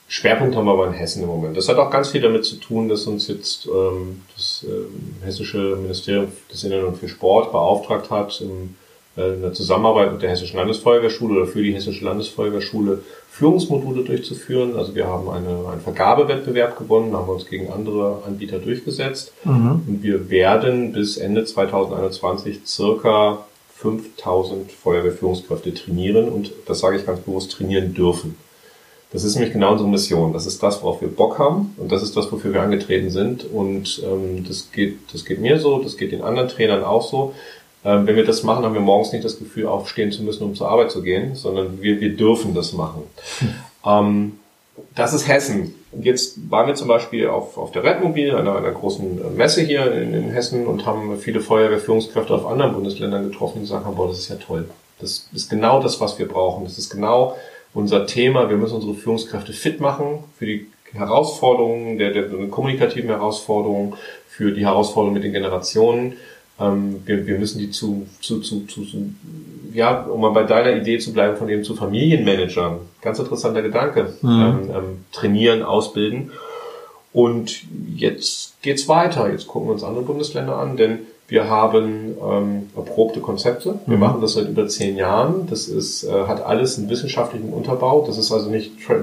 [0.09, 1.57] Schwerpunkt haben wir aber in Hessen im Moment.
[1.57, 5.77] Das hat auch ganz viel damit zu tun, dass uns jetzt ähm, das äh, hessische
[5.77, 8.77] Ministerium des Innern und für Sport beauftragt hat, im,
[9.17, 14.77] äh, in der Zusammenarbeit mit der Hessischen Landesfeuerwehrschule oder für die Hessische Landesfeuerwehrschule Führungsmodule durchzuführen.
[14.77, 19.83] Also wir haben eine, einen Vergabewettbewerb gewonnen, haben uns gegen andere Anbieter durchgesetzt mhm.
[19.89, 27.21] und wir werden bis Ende 2021 circa 5000 Feuerwehrführungskräfte trainieren und das sage ich ganz
[27.21, 28.37] bewusst trainieren dürfen.
[29.17, 30.35] Das ist nämlich genau unsere Mission.
[30.35, 33.51] Das ist das, worauf wir Bock haben und das ist das, wofür wir angetreten sind.
[33.51, 37.33] Und ähm, das geht, das geht mir so, das geht den anderen Trainern auch so.
[37.83, 40.55] Ähm, wenn wir das machen, haben wir morgens nicht das Gefühl, aufstehen zu müssen, um
[40.55, 43.05] zur Arbeit zu gehen, sondern wir, wir dürfen das machen.
[43.39, 43.55] Hm.
[43.87, 44.33] Ähm,
[44.95, 45.75] das ist Hessen.
[45.99, 50.13] Jetzt waren wir zum Beispiel auf, auf der Redmobil, einer, einer großen Messe hier in,
[50.13, 54.29] in Hessen und haben viele Feuerwehrführungskräfte auf anderen Bundesländern getroffen, die sagen, boah, das ist
[54.29, 54.69] ja toll.
[55.01, 56.65] Das ist genau das, was wir brauchen.
[56.65, 57.35] Das ist genau
[57.77, 58.49] unser Thema.
[58.49, 63.95] Wir müssen unsere Führungskräfte fit machen für die Herausforderungen, der, der kommunikativen Herausforderungen,
[64.29, 66.15] für die Herausforderungen mit den Generationen.
[66.59, 69.11] Ähm, wir, wir müssen die zu, zu, zu, zu, zu,
[69.75, 74.15] ja, um mal bei deiner Idee zu bleiben, von eben zu Familienmanagern, ganz interessanter Gedanke,
[74.23, 74.31] mhm.
[74.31, 76.33] ähm, ähm, trainieren, ausbilden.
[77.13, 77.63] Und
[77.95, 79.31] jetzt geht's weiter.
[79.31, 83.81] Jetzt gucken wir uns andere Bundesländer an, denn wir haben ähm, erprobte Konzepte.
[83.87, 84.01] Wir mhm.
[84.01, 85.49] machen das seit über zehn Jahren.
[85.51, 88.05] Das ist, äh, hat alles einen wissenschaftlichen Unterbau.
[88.07, 89.03] Das ist also nicht Try,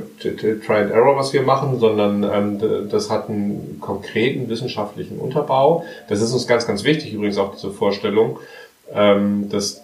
[0.65, 5.83] try and Error, was wir machen, sondern ähm, das hat einen konkreten wissenschaftlichen Unterbau.
[6.07, 8.39] Das ist uns ganz, ganz wichtig, übrigens auch diese Vorstellung,
[8.93, 9.81] ähm, dass,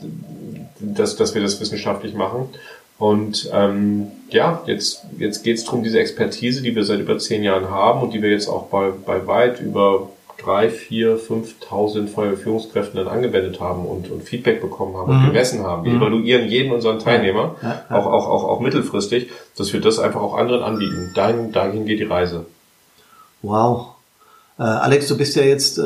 [0.80, 2.50] dass, dass wir das wissenschaftlich machen.
[2.98, 7.44] Und ähm, ja, jetzt, jetzt geht es darum, diese Expertise, die wir seit über zehn
[7.44, 10.10] Jahren haben und die wir jetzt auch bei, bei weit über
[10.50, 15.28] drei, vier, 5.000 Feuerwehrführungskräften dann angewendet haben und, und Feedback bekommen haben und mhm.
[15.28, 15.86] gemessen haben.
[15.86, 16.02] Wir mhm.
[16.02, 17.96] evaluieren jeden unseren Teilnehmer, ja, ja.
[17.96, 21.12] Auch, auch, auch, auch mittelfristig, dass wir das einfach auch anderen anbieten.
[21.14, 22.46] Dahin, dahin geht die Reise.
[23.44, 23.96] Wow.
[24.58, 25.82] Äh, Alex, du bist ja jetzt äh,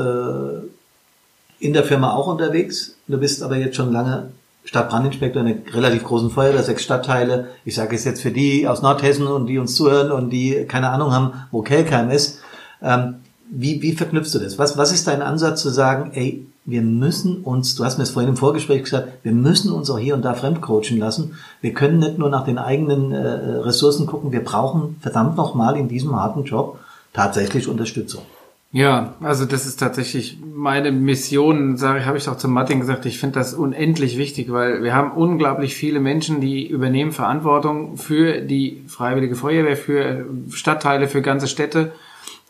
[1.60, 2.96] in der Firma auch unterwegs.
[3.08, 4.32] Du bist aber jetzt schon lange
[4.64, 7.50] Stadtbrandinspektor in einer relativ großen Feuerwehr, sechs Stadtteile.
[7.66, 10.90] Ich sage es jetzt für die aus Nordhessen und die uns zuhören und die keine
[10.90, 12.40] Ahnung haben, wo Kelkheim ist.
[12.82, 13.16] Ähm,
[13.50, 14.58] wie, wie verknüpfst du das?
[14.58, 18.12] Was, was ist dein Ansatz zu sagen, ey, wir müssen uns, du hast mir das
[18.12, 21.36] vorhin im Vorgespräch gesagt, wir müssen uns auch hier und da fremdcoachen lassen.
[21.62, 25.90] Wir können nicht nur nach den eigenen äh, Ressourcen gucken, wir brauchen verdammt nochmal in
[25.90, 26.80] diesem harten Job
[27.12, 28.24] tatsächlich Unterstützung.
[28.72, 33.06] Ja, also das ist tatsächlich meine Mission, sage ich, habe ich auch zu Martin gesagt,
[33.06, 38.42] ich finde das unendlich wichtig, weil wir haben unglaublich viele Menschen, die übernehmen Verantwortung für
[38.42, 41.92] die Freiwillige Feuerwehr, für Stadtteile, für ganze Städte.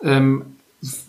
[0.01, 0.43] Ähm,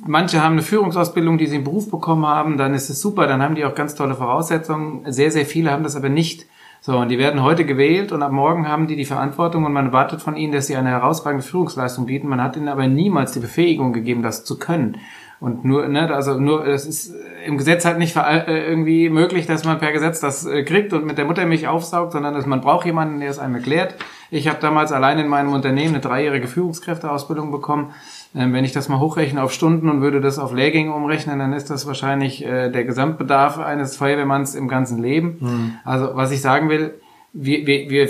[0.06, 3.42] manche haben eine Führungsausbildung, die sie im Beruf bekommen haben, dann ist es super, dann
[3.42, 5.10] haben die auch ganz tolle Voraussetzungen.
[5.12, 6.46] Sehr, sehr viele haben das aber nicht.
[6.80, 9.86] So, und die werden heute gewählt und ab morgen haben die die Verantwortung und man
[9.86, 12.28] erwartet von ihnen, dass sie eine herausragende Führungsleistung bieten.
[12.28, 14.98] Man hat ihnen aber niemals die Befähigung gegeben, das zu können.
[15.40, 19.64] Und nur, ne, also nur, es ist im Gesetz halt nicht äh, irgendwie möglich, dass
[19.64, 22.86] man per Gesetz das äh, kriegt und mit der Muttermilch aufsaugt, sondern dass man braucht
[22.86, 23.94] jemanden, der es einem erklärt.
[24.30, 27.92] Ich habe damals allein in meinem Unternehmen eine dreijährige Führungskräfteausbildung bekommen
[28.34, 31.70] wenn ich das mal hochrechne auf Stunden und würde das auf Lehrgänge umrechnen, dann ist
[31.70, 35.36] das wahrscheinlich äh, der Gesamtbedarf eines Feuerwehrmanns im ganzen Leben.
[35.40, 35.72] Mhm.
[35.84, 36.94] Also was ich sagen will,
[37.32, 38.08] wir, wir, wir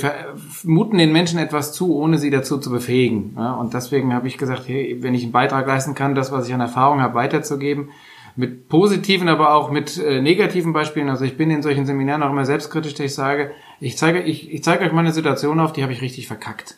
[0.64, 3.34] muten den Menschen etwas zu, ohne sie dazu zu befähigen.
[3.36, 3.52] Ja?
[3.54, 6.54] Und deswegen habe ich gesagt, hey, wenn ich einen Beitrag leisten kann, das, was ich
[6.54, 7.88] an Erfahrung habe, weiterzugeben,
[8.36, 11.08] mit positiven, aber auch mit äh, negativen Beispielen.
[11.08, 14.52] Also ich bin in solchen Seminaren auch immer selbstkritisch, dass ich sage, ich zeige, ich,
[14.52, 16.76] ich zeige euch mal eine Situation auf, die habe ich richtig verkackt.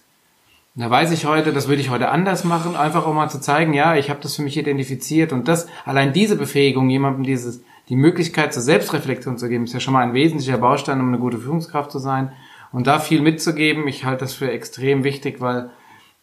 [0.79, 3.73] Da weiß ich heute, das würde ich heute anders machen, einfach um mal zu zeigen,
[3.73, 7.97] ja, ich habe das für mich identifiziert und das, allein diese Befähigung, jemandem dieses, die
[7.97, 11.39] Möglichkeit zur Selbstreflexion zu geben, ist ja schon mal ein wesentlicher Baustein, um eine gute
[11.39, 12.31] Führungskraft zu sein.
[12.73, 15.71] Und da viel mitzugeben, ich halte das für extrem wichtig, weil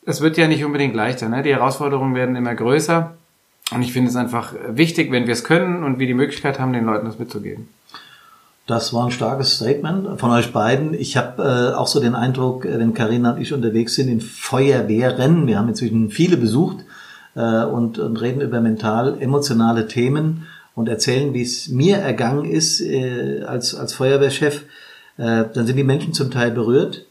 [0.05, 1.29] es wird ja nicht unbedingt leichter.
[1.29, 1.41] Ne?
[1.41, 3.17] Die Herausforderungen werden immer größer.
[3.71, 6.73] Und ich finde es einfach wichtig, wenn wir es können und wir die Möglichkeit haben,
[6.73, 7.69] den Leuten das mitzugeben.
[8.65, 10.93] Das war ein starkes Statement von euch beiden.
[10.93, 14.21] Ich habe äh, auch so den Eindruck, äh, wenn Karina und ich unterwegs sind in
[14.21, 16.77] Feuerwehren, wir haben inzwischen viele besucht
[17.35, 22.79] äh, und, und reden über mental emotionale Themen und erzählen, wie es mir ergangen ist
[22.79, 24.63] äh, als, als Feuerwehrchef,
[25.17, 27.05] äh, dann sind die Menschen zum Teil berührt.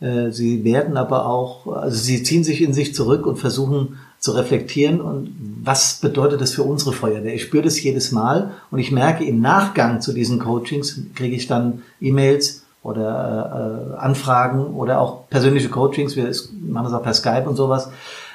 [0.00, 4.32] Äh, sie werden aber auch, also sie ziehen sich in sich zurück und versuchen zu
[4.32, 7.34] reflektieren und was bedeutet das für unsere Feuerwehr?
[7.34, 11.46] Ich spüre das jedes Mal und ich merke im Nachgang zu diesen Coachings kriege ich
[11.46, 17.48] dann E-Mails oder äh, Anfragen oder auch persönliche Coachings, wir machen das auch per Skype
[17.48, 17.90] und sowas.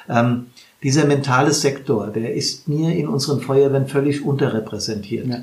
[0.09, 0.47] Ähm,
[0.83, 5.27] dieser mentale Sektor, der ist mir in unseren Feuerwehren völlig unterrepräsentiert.
[5.27, 5.37] Ja.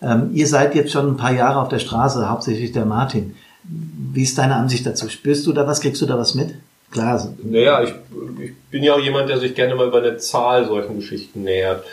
[0.00, 3.34] Ähm, ihr seid jetzt schon ein paar Jahre auf der Straße, hauptsächlich der Martin.
[3.64, 5.08] Wie ist deine Ansicht dazu?
[5.08, 5.80] Spürst du da was?
[5.80, 6.54] Kriegst du da was mit?
[6.90, 7.34] Klar.
[7.42, 7.94] Naja, ich,
[8.40, 11.84] ich bin ja auch jemand, der sich gerne mal über eine Zahl solchen Geschichten nähert.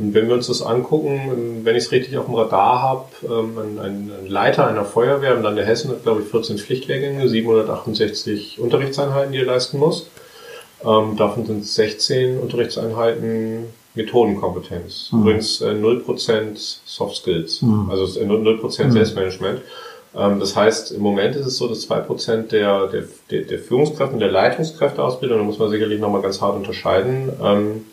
[0.00, 3.58] Und wenn wir uns das angucken, wenn ich es richtig auf dem Radar habe, ähm,
[3.58, 9.32] ein, ein, Leiter einer Feuerwehr im Lande Hessen hat, glaube ich, 14 Pflichtlehrgänge, 768 Unterrichtseinheiten,
[9.32, 10.08] die er leisten muss.
[10.82, 15.10] Ähm, davon sind 16 Unterrichtseinheiten Methodenkompetenz.
[15.12, 15.20] Mhm.
[15.20, 17.90] Übrigens äh, 0% Soft Skills, mhm.
[17.90, 18.92] also 0% mhm.
[18.92, 19.60] Selbstmanagement.
[20.16, 24.14] Ähm, das heißt, im Moment ist es so, dass zwei Prozent der, der, der Führungskräfte
[24.14, 27.86] und der Leitungskräfteausbildung, da muss man sicherlich nochmal ganz hart unterscheiden, ähm,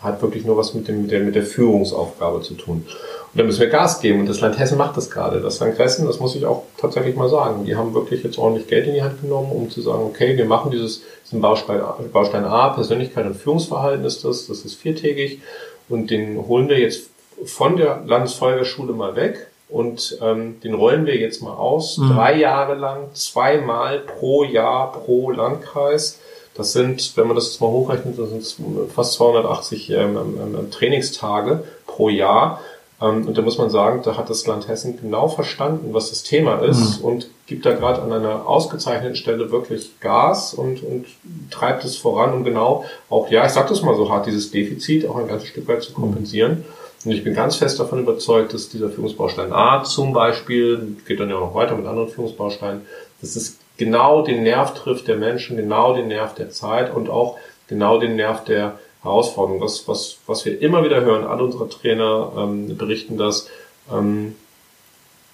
[0.00, 2.84] hat wirklich nur was mit, dem, mit, der, mit der Führungsaufgabe zu tun.
[3.32, 4.20] Und da müssen wir Gas geben.
[4.20, 5.40] Und das Land Hessen macht das gerade.
[5.40, 8.66] Das Land Hessen, das muss ich auch tatsächlich mal sagen, die haben wirklich jetzt ordentlich
[8.66, 11.80] Geld in die Hand genommen, um zu sagen, okay, wir machen dieses, diesen Baustein,
[12.12, 15.40] Baustein A, Persönlichkeit und Führungsverhalten ist das, das ist viertägig.
[15.88, 17.10] Und den holen wir jetzt
[17.44, 21.96] von der Landesfeuerwehrschule mal weg und ähm, den rollen wir jetzt mal aus.
[21.96, 22.10] Mhm.
[22.10, 26.20] Drei Jahre lang, zweimal pro Jahr pro Landkreis.
[26.54, 30.70] Das sind, wenn man das jetzt mal hochrechnet, das sind fast 280 ähm, ähm, ähm,
[30.70, 32.60] Trainingstage pro Jahr.
[33.00, 36.22] Ähm, und da muss man sagen, da hat das Land Hessen genau verstanden, was das
[36.22, 37.06] Thema ist mhm.
[37.06, 41.06] und gibt da gerade an einer ausgezeichneten Stelle wirklich Gas und, und
[41.50, 45.08] treibt es voran, um genau auch, ja, ich sag das mal so hart, dieses Defizit
[45.08, 46.58] auch ein ganzes Stück weit zu kompensieren.
[46.58, 46.81] Mhm.
[47.04, 51.30] Und ich bin ganz fest davon überzeugt, dass dieser Führungsbaustein A zum Beispiel, geht dann
[51.30, 52.82] ja auch noch weiter mit anderen Führungsbausteinen,
[53.20, 57.38] dass es genau den Nerv trifft der Menschen, genau den Nerv der Zeit und auch
[57.68, 59.60] genau den Nerv der Herausforderung.
[59.60, 63.48] Das, was, was wir immer wieder hören, alle unsere Trainer ähm, berichten das,
[63.92, 64.36] ähm,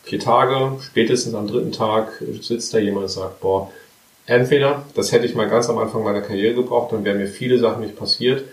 [0.04, 3.70] vier Tage, spätestens am dritten Tag sitzt da jemand und sagt, boah,
[4.28, 7.58] Entweder, das hätte ich mal ganz am Anfang meiner Karriere gebraucht, dann wären mir viele
[7.58, 8.44] Sachen nicht passiert.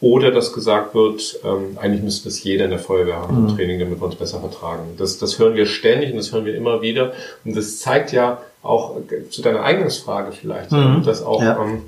[0.00, 3.48] Oder dass gesagt wird, ähm, eigentlich müsste das jeder in der Feuerwehr haben mhm.
[3.48, 4.94] im Training, damit wir uns besser vertragen.
[4.96, 7.12] Das, das hören wir ständig und das hören wir immer wieder.
[7.44, 11.02] Und das zeigt ja auch äh, zu deiner Eingangsfrage vielleicht, mhm.
[11.04, 11.60] dass auch ja.
[11.60, 11.82] ähm,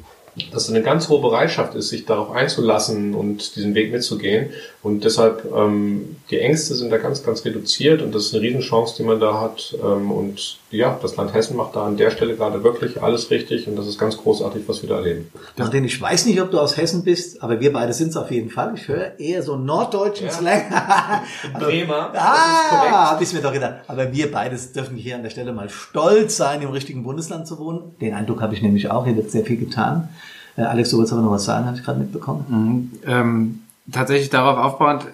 [0.52, 4.50] dass eine ganz hohe Bereitschaft ist, sich darauf einzulassen und diesen Weg mitzugehen.
[4.82, 8.94] Und deshalb, ähm, die Ängste sind da ganz, ganz reduziert und das ist eine Riesenchance,
[8.96, 9.76] die man da hat.
[9.82, 13.66] Ähm, und ja, das Land Hessen macht da an der Stelle gerade wirklich alles richtig
[13.66, 15.30] und das ist ganz großartig, was wir da erleben.
[15.56, 18.30] Martin, ich weiß nicht, ob du aus Hessen bist, aber wir beide sind es auf
[18.30, 18.72] jeden Fall.
[18.74, 20.32] Ich höre eher so norddeutschen ja.
[20.32, 20.62] Slang.
[21.58, 22.12] Bremer.
[22.14, 23.80] Ah, hab ich mir doch gedacht.
[23.86, 27.58] Aber wir beides dürfen hier an der Stelle mal stolz sein, im richtigen Bundesland zu
[27.58, 27.96] wohnen.
[28.00, 29.04] Den Eindruck habe ich nämlich auch.
[29.04, 30.08] Hier wird sehr viel getan.
[30.56, 32.44] Äh, Alex, du wolltest aber noch was sagen, habe ich gerade mitbekommen.
[32.48, 32.90] Mhm.
[33.06, 33.58] Ähm,
[33.90, 35.06] tatsächlich darauf aufbauend,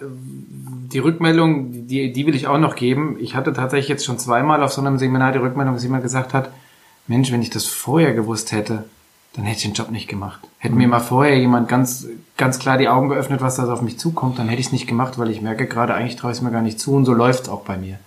[0.92, 3.16] die Rückmeldung, die, die will ich auch noch geben.
[3.20, 6.34] Ich hatte tatsächlich jetzt schon zweimal auf so einem Seminar die Rückmeldung, dass jemand gesagt
[6.34, 6.50] hat,
[7.06, 8.84] Mensch, wenn ich das vorher gewusst hätte,
[9.34, 10.40] dann hätte ich den Job nicht gemacht.
[10.58, 10.80] Hätte mhm.
[10.80, 14.38] mir mal vorher jemand ganz, ganz klar die Augen geöffnet, was da auf mich zukommt,
[14.38, 16.50] dann hätte ich es nicht gemacht, weil ich merke gerade, eigentlich traue ich es mir
[16.50, 17.98] gar nicht zu und so läuft es auch bei mir.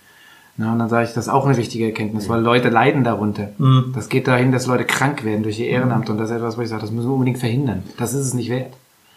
[0.60, 3.48] Na, und dann sage ich, das ist auch eine wichtige Erkenntnis, weil Leute leiden darunter.
[3.56, 3.92] Mhm.
[3.94, 6.60] Das geht dahin, dass Leute krank werden durch ihr Ehrenamt und das ist etwas, wo
[6.60, 7.82] ich sage, das müssen wir unbedingt verhindern.
[7.96, 8.74] Das ist es nicht wert.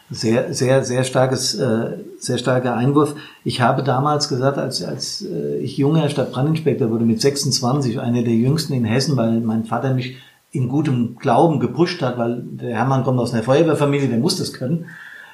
[0.09, 3.15] Sehr, sehr, sehr starkes, äh, sehr starker Einwurf.
[3.43, 8.35] Ich habe damals gesagt, als, als äh, ich junger Stadtbrandinspektor wurde mit 26, einer der
[8.35, 10.15] jüngsten in Hessen, weil mein Vater mich
[10.53, 14.53] in gutem Glauben gepusht hat, weil der Hermann kommt aus einer Feuerwehrfamilie, der muss das
[14.53, 14.85] können.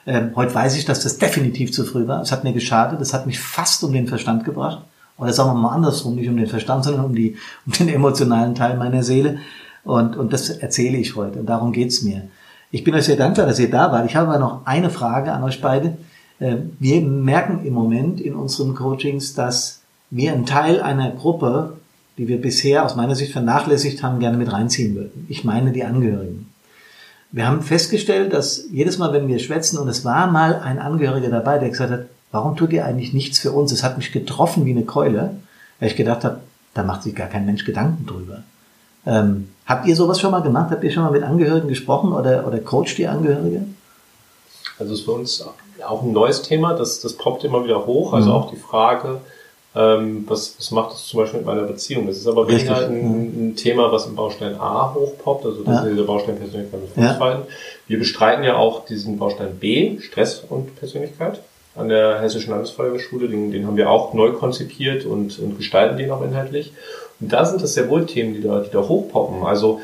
[0.07, 2.23] Ähm, heute weiß ich, dass das definitiv zu früh war.
[2.23, 4.81] Es hat mir geschadet, es hat mich fast um den Verstand gebracht.
[5.19, 8.55] Oder sagen wir mal andersrum, nicht um den Verstand, sondern um, die, um den emotionalen
[8.55, 9.39] Teil meiner Seele.
[9.83, 11.39] Und, und das erzähle ich heute.
[11.39, 12.23] Und darum geht's mir.
[12.71, 14.09] Ich bin euch sehr dankbar, dass ihr da wart.
[14.09, 15.97] Ich habe aber noch eine Frage an euch beide.
[16.39, 21.77] Ähm, wir merken im Moment in unseren Coachings, dass wir einen Teil einer Gruppe,
[22.17, 25.25] die wir bisher aus meiner Sicht vernachlässigt haben, gerne mit reinziehen würden.
[25.29, 26.51] Ich meine die Angehörigen.
[27.31, 31.29] Wir haben festgestellt, dass jedes Mal, wenn wir schwätzen, und es war mal ein Angehöriger
[31.29, 33.71] dabei, der gesagt hat, warum tut ihr eigentlich nichts für uns?
[33.71, 35.31] Es hat mich getroffen wie eine Keule,
[35.79, 36.41] weil ich gedacht habe,
[36.73, 38.43] da macht sich gar kein Mensch Gedanken drüber.
[39.05, 40.71] Ähm, habt ihr sowas schon mal gemacht?
[40.71, 43.63] Habt ihr schon mal mit Angehörigen gesprochen oder, oder coacht die Angehörige?
[44.77, 45.45] Also es ist für uns
[45.85, 48.13] auch ein neues Thema, das, das poppt immer wieder hoch.
[48.13, 48.35] Also mhm.
[48.35, 49.21] auch die Frage,
[49.75, 52.07] ähm, was, was macht das zum Beispiel mit meiner Beziehung?
[52.07, 53.49] Das ist aber weniger ein, mhm.
[53.49, 55.89] ein, Thema, was im Baustein A hochpoppt, also das ja.
[55.89, 57.43] ist der Baustein Persönlichkeit und Führungsverhalten.
[57.47, 57.55] Ja.
[57.87, 61.41] Wir bestreiten ja auch diesen Baustein B, Stress und Persönlichkeit
[61.79, 63.27] an der Hessischen Landesfeuerwehrschule.
[63.27, 66.73] Den, den haben wir auch neu konzipiert und, und gestalten den auch inhaltlich.
[67.19, 69.43] Und da sind das sehr wohl Themen, die da, die da hochpoppen.
[69.43, 69.81] Also,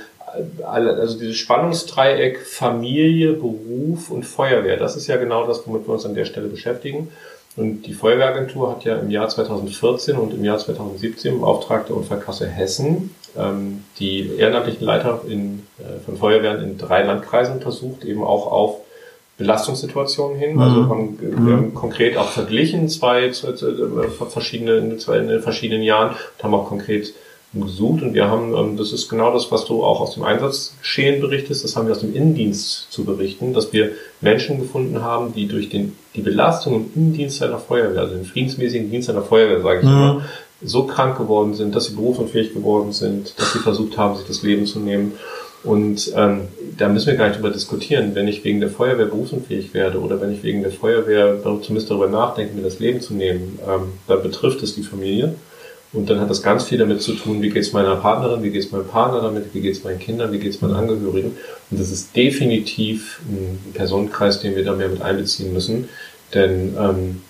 [0.64, 6.06] also dieses Spannungsdreieck Familie, Beruf und Feuerwehr, das ist ja genau das, womit wir uns
[6.06, 7.10] an der Stelle beschäftigen.
[7.58, 11.96] Und die Feuerwehragentur hat ja im Jahr 2014 und im Jahr 2017 im Auftrag der
[11.96, 18.24] Unfallkasse Hessen ähm, die ehrenamtlichen Leiter in, äh, von Feuerwehren in drei Landkreisen untersucht, eben
[18.24, 18.78] auch auf
[19.38, 20.60] Belastungssituationen hin.
[20.60, 20.90] Also mhm.
[20.90, 21.52] haben, wir mhm.
[21.52, 26.54] haben konkret auch verglichen zwei, zwei, zwei äh, verschiedene, zwei, in verschiedenen Jahren und haben
[26.54, 27.14] auch konkret
[27.62, 31.22] gesucht und wir haben, ähm, das ist genau das, was du auch aus dem Einsatzgeschehen
[31.22, 35.48] berichtest, das haben wir aus dem Innendienst zu berichten, dass wir Menschen gefunden haben, die
[35.48, 39.80] durch den, die Belastung im Innendienst einer Feuerwehr, also im friedensmäßigen Dienst einer Feuerwehr, sage
[39.80, 39.92] ich mhm.
[39.92, 40.22] immer,
[40.62, 44.42] so krank geworden sind, dass sie berufsunfähig geworden sind, dass sie versucht haben, sich das
[44.42, 45.14] Leben zu nehmen
[45.66, 46.42] und ähm,
[46.78, 48.14] da müssen wir gar nicht drüber diskutieren.
[48.14, 52.08] Wenn ich wegen der Feuerwehr berufsunfähig werde oder wenn ich wegen der Feuerwehr zumindest darüber
[52.08, 55.36] nachdenke, mir das Leben zu nehmen, ähm, dann betrifft es die Familie.
[55.92, 58.50] Und dann hat das ganz viel damit zu tun, wie geht es meiner Partnerin, wie
[58.50, 61.38] geht es meinem Partner damit, wie geht es meinen Kindern, wie geht es meinen Angehörigen.
[61.72, 65.88] Und das ist definitiv ein Personenkreis, den wir da mehr mit einbeziehen müssen.
[66.34, 67.22] Denn ähm,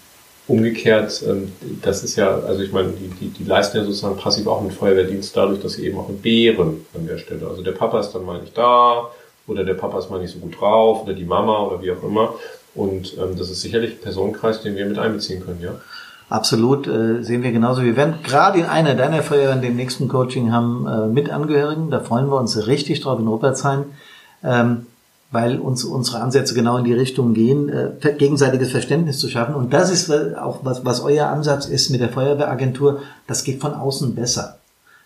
[0.48, 4.46] Umgekehrt, ähm, das ist ja, also ich meine, die, die, die leisten ja sozusagen passiv
[4.46, 7.48] auch einen Feuerwehrdienst dadurch, dass sie eben auch entbehren an der Stelle.
[7.48, 9.10] Also der Papa ist dann mal nicht da
[9.48, 12.04] oder der Papa ist mal nicht so gut drauf oder die Mama oder wie auch
[12.04, 12.36] immer.
[12.76, 15.76] Und ähm, das ist sicherlich ein Personenkreis, den wir mit einbeziehen können, ja.
[16.30, 17.84] Absolut, äh, sehen wir genauso.
[17.84, 21.92] Wir werden gerade in einer deiner Feuerwehren dem nächsten Coaching haben äh, mit Angehörigen.
[21.92, 23.86] Da freuen wir uns richtig drauf in Ruppertsheim.
[24.44, 24.88] Ähm,
[25.32, 29.56] weil uns unsere Ansätze genau in die Richtung gehen, äh, gegenseitiges Verständnis zu schaffen.
[29.56, 33.02] Und das ist auch was, was euer Ansatz ist mit der Feuerwehragentur.
[33.28, 34.60] Das geht von außen besser.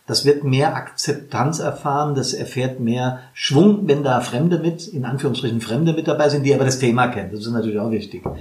[0.09, 5.61] Das wird mehr Akzeptanz erfahren, das erfährt mehr Schwung, wenn da Fremde mit, in Anführungsstrichen
[5.61, 7.29] Fremde mit dabei sind, die aber das Thema kennen.
[7.31, 8.23] Das ist natürlich auch wichtig.
[8.25, 8.33] Ja,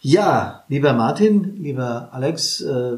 [0.00, 2.96] ja lieber Martin, lieber Alex, äh,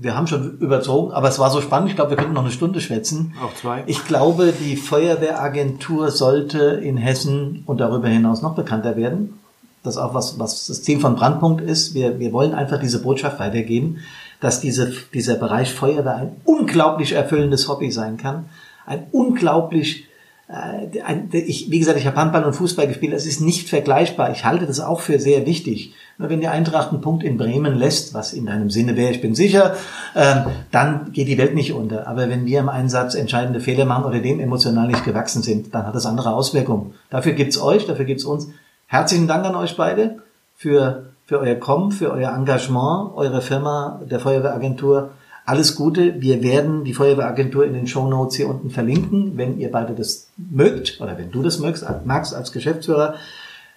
[0.00, 1.90] wir haben schon überzogen, aber es war so spannend.
[1.90, 3.34] Ich glaube, wir könnten noch eine Stunde schwätzen.
[3.42, 3.82] Auch zwei.
[3.86, 9.38] Ich glaube, die Feuerwehragentur sollte in Hessen und darüber hinaus noch bekannter werden.
[9.82, 11.94] Das ist auch was, was das Ziel von Brandpunkt ist.
[11.94, 13.98] Wir, wir wollen einfach diese Botschaft weitergeben,
[14.40, 18.46] dass diese, dieser Bereich Feuerwehr ein unglaublich erfüllendes Hobby sein kann.
[18.86, 20.08] Ein unglaublich
[20.48, 24.32] äh, ich, wie gesagt, ich habe Handball und Fußball gespielt, das ist nicht vergleichbar.
[24.32, 25.94] Ich halte das auch für sehr wichtig.
[26.20, 29.36] Wenn die Eintracht einen Punkt in Bremen lässt, was in deinem Sinne wäre, ich bin
[29.36, 29.76] sicher,
[30.16, 32.08] ähm, dann geht die Welt nicht unter.
[32.08, 35.86] Aber wenn wir im Einsatz entscheidende Fehler machen oder dem emotional nicht gewachsen sind, dann
[35.86, 36.94] hat das andere Auswirkungen.
[37.08, 38.48] Dafür gibt's euch, dafür gibt's uns.
[38.86, 40.18] Herzlichen Dank an euch beide
[40.56, 45.10] für, für euer Kommen, für euer Engagement, eure Firma, der Feuerwehragentur
[45.48, 46.20] alles Gute.
[46.20, 49.38] Wir werden die Feuerwehragentur in den Show Notes hier unten verlinken.
[49.38, 53.14] Wenn ihr beide das mögt oder wenn du das mögst, magst als Geschäftsführer,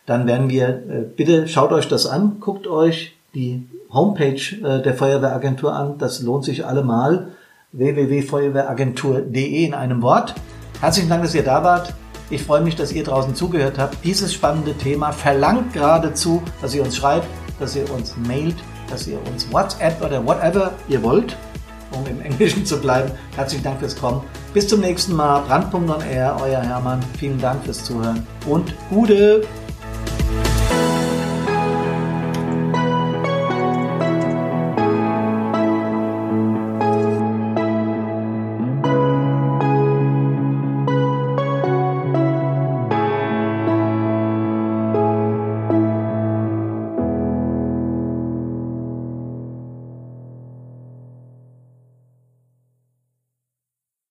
[0.05, 4.93] dann werden wir, äh, bitte schaut euch das an, guckt euch die Homepage äh, der
[4.93, 5.97] Feuerwehragentur an.
[5.97, 7.29] Das lohnt sich allemal.
[7.73, 10.35] www.feuerwehragentur.de in einem Wort.
[10.81, 11.93] Herzlichen Dank, dass ihr da wart.
[12.29, 14.03] Ich freue mich, dass ihr draußen zugehört habt.
[14.03, 17.27] Dieses spannende Thema verlangt geradezu, dass ihr uns schreibt,
[17.59, 18.55] dass ihr uns mailt,
[18.89, 21.37] dass ihr uns WhatsApp oder whatever ihr wollt
[21.91, 23.11] um im Englischen zu bleiben.
[23.35, 24.21] Herzlichen Dank fürs Kommen.
[24.53, 25.41] Bis zum nächsten Mal.
[25.41, 27.01] Brandpunkt on Air, euer Hermann.
[27.17, 29.43] Vielen Dank fürs Zuhören und Gute!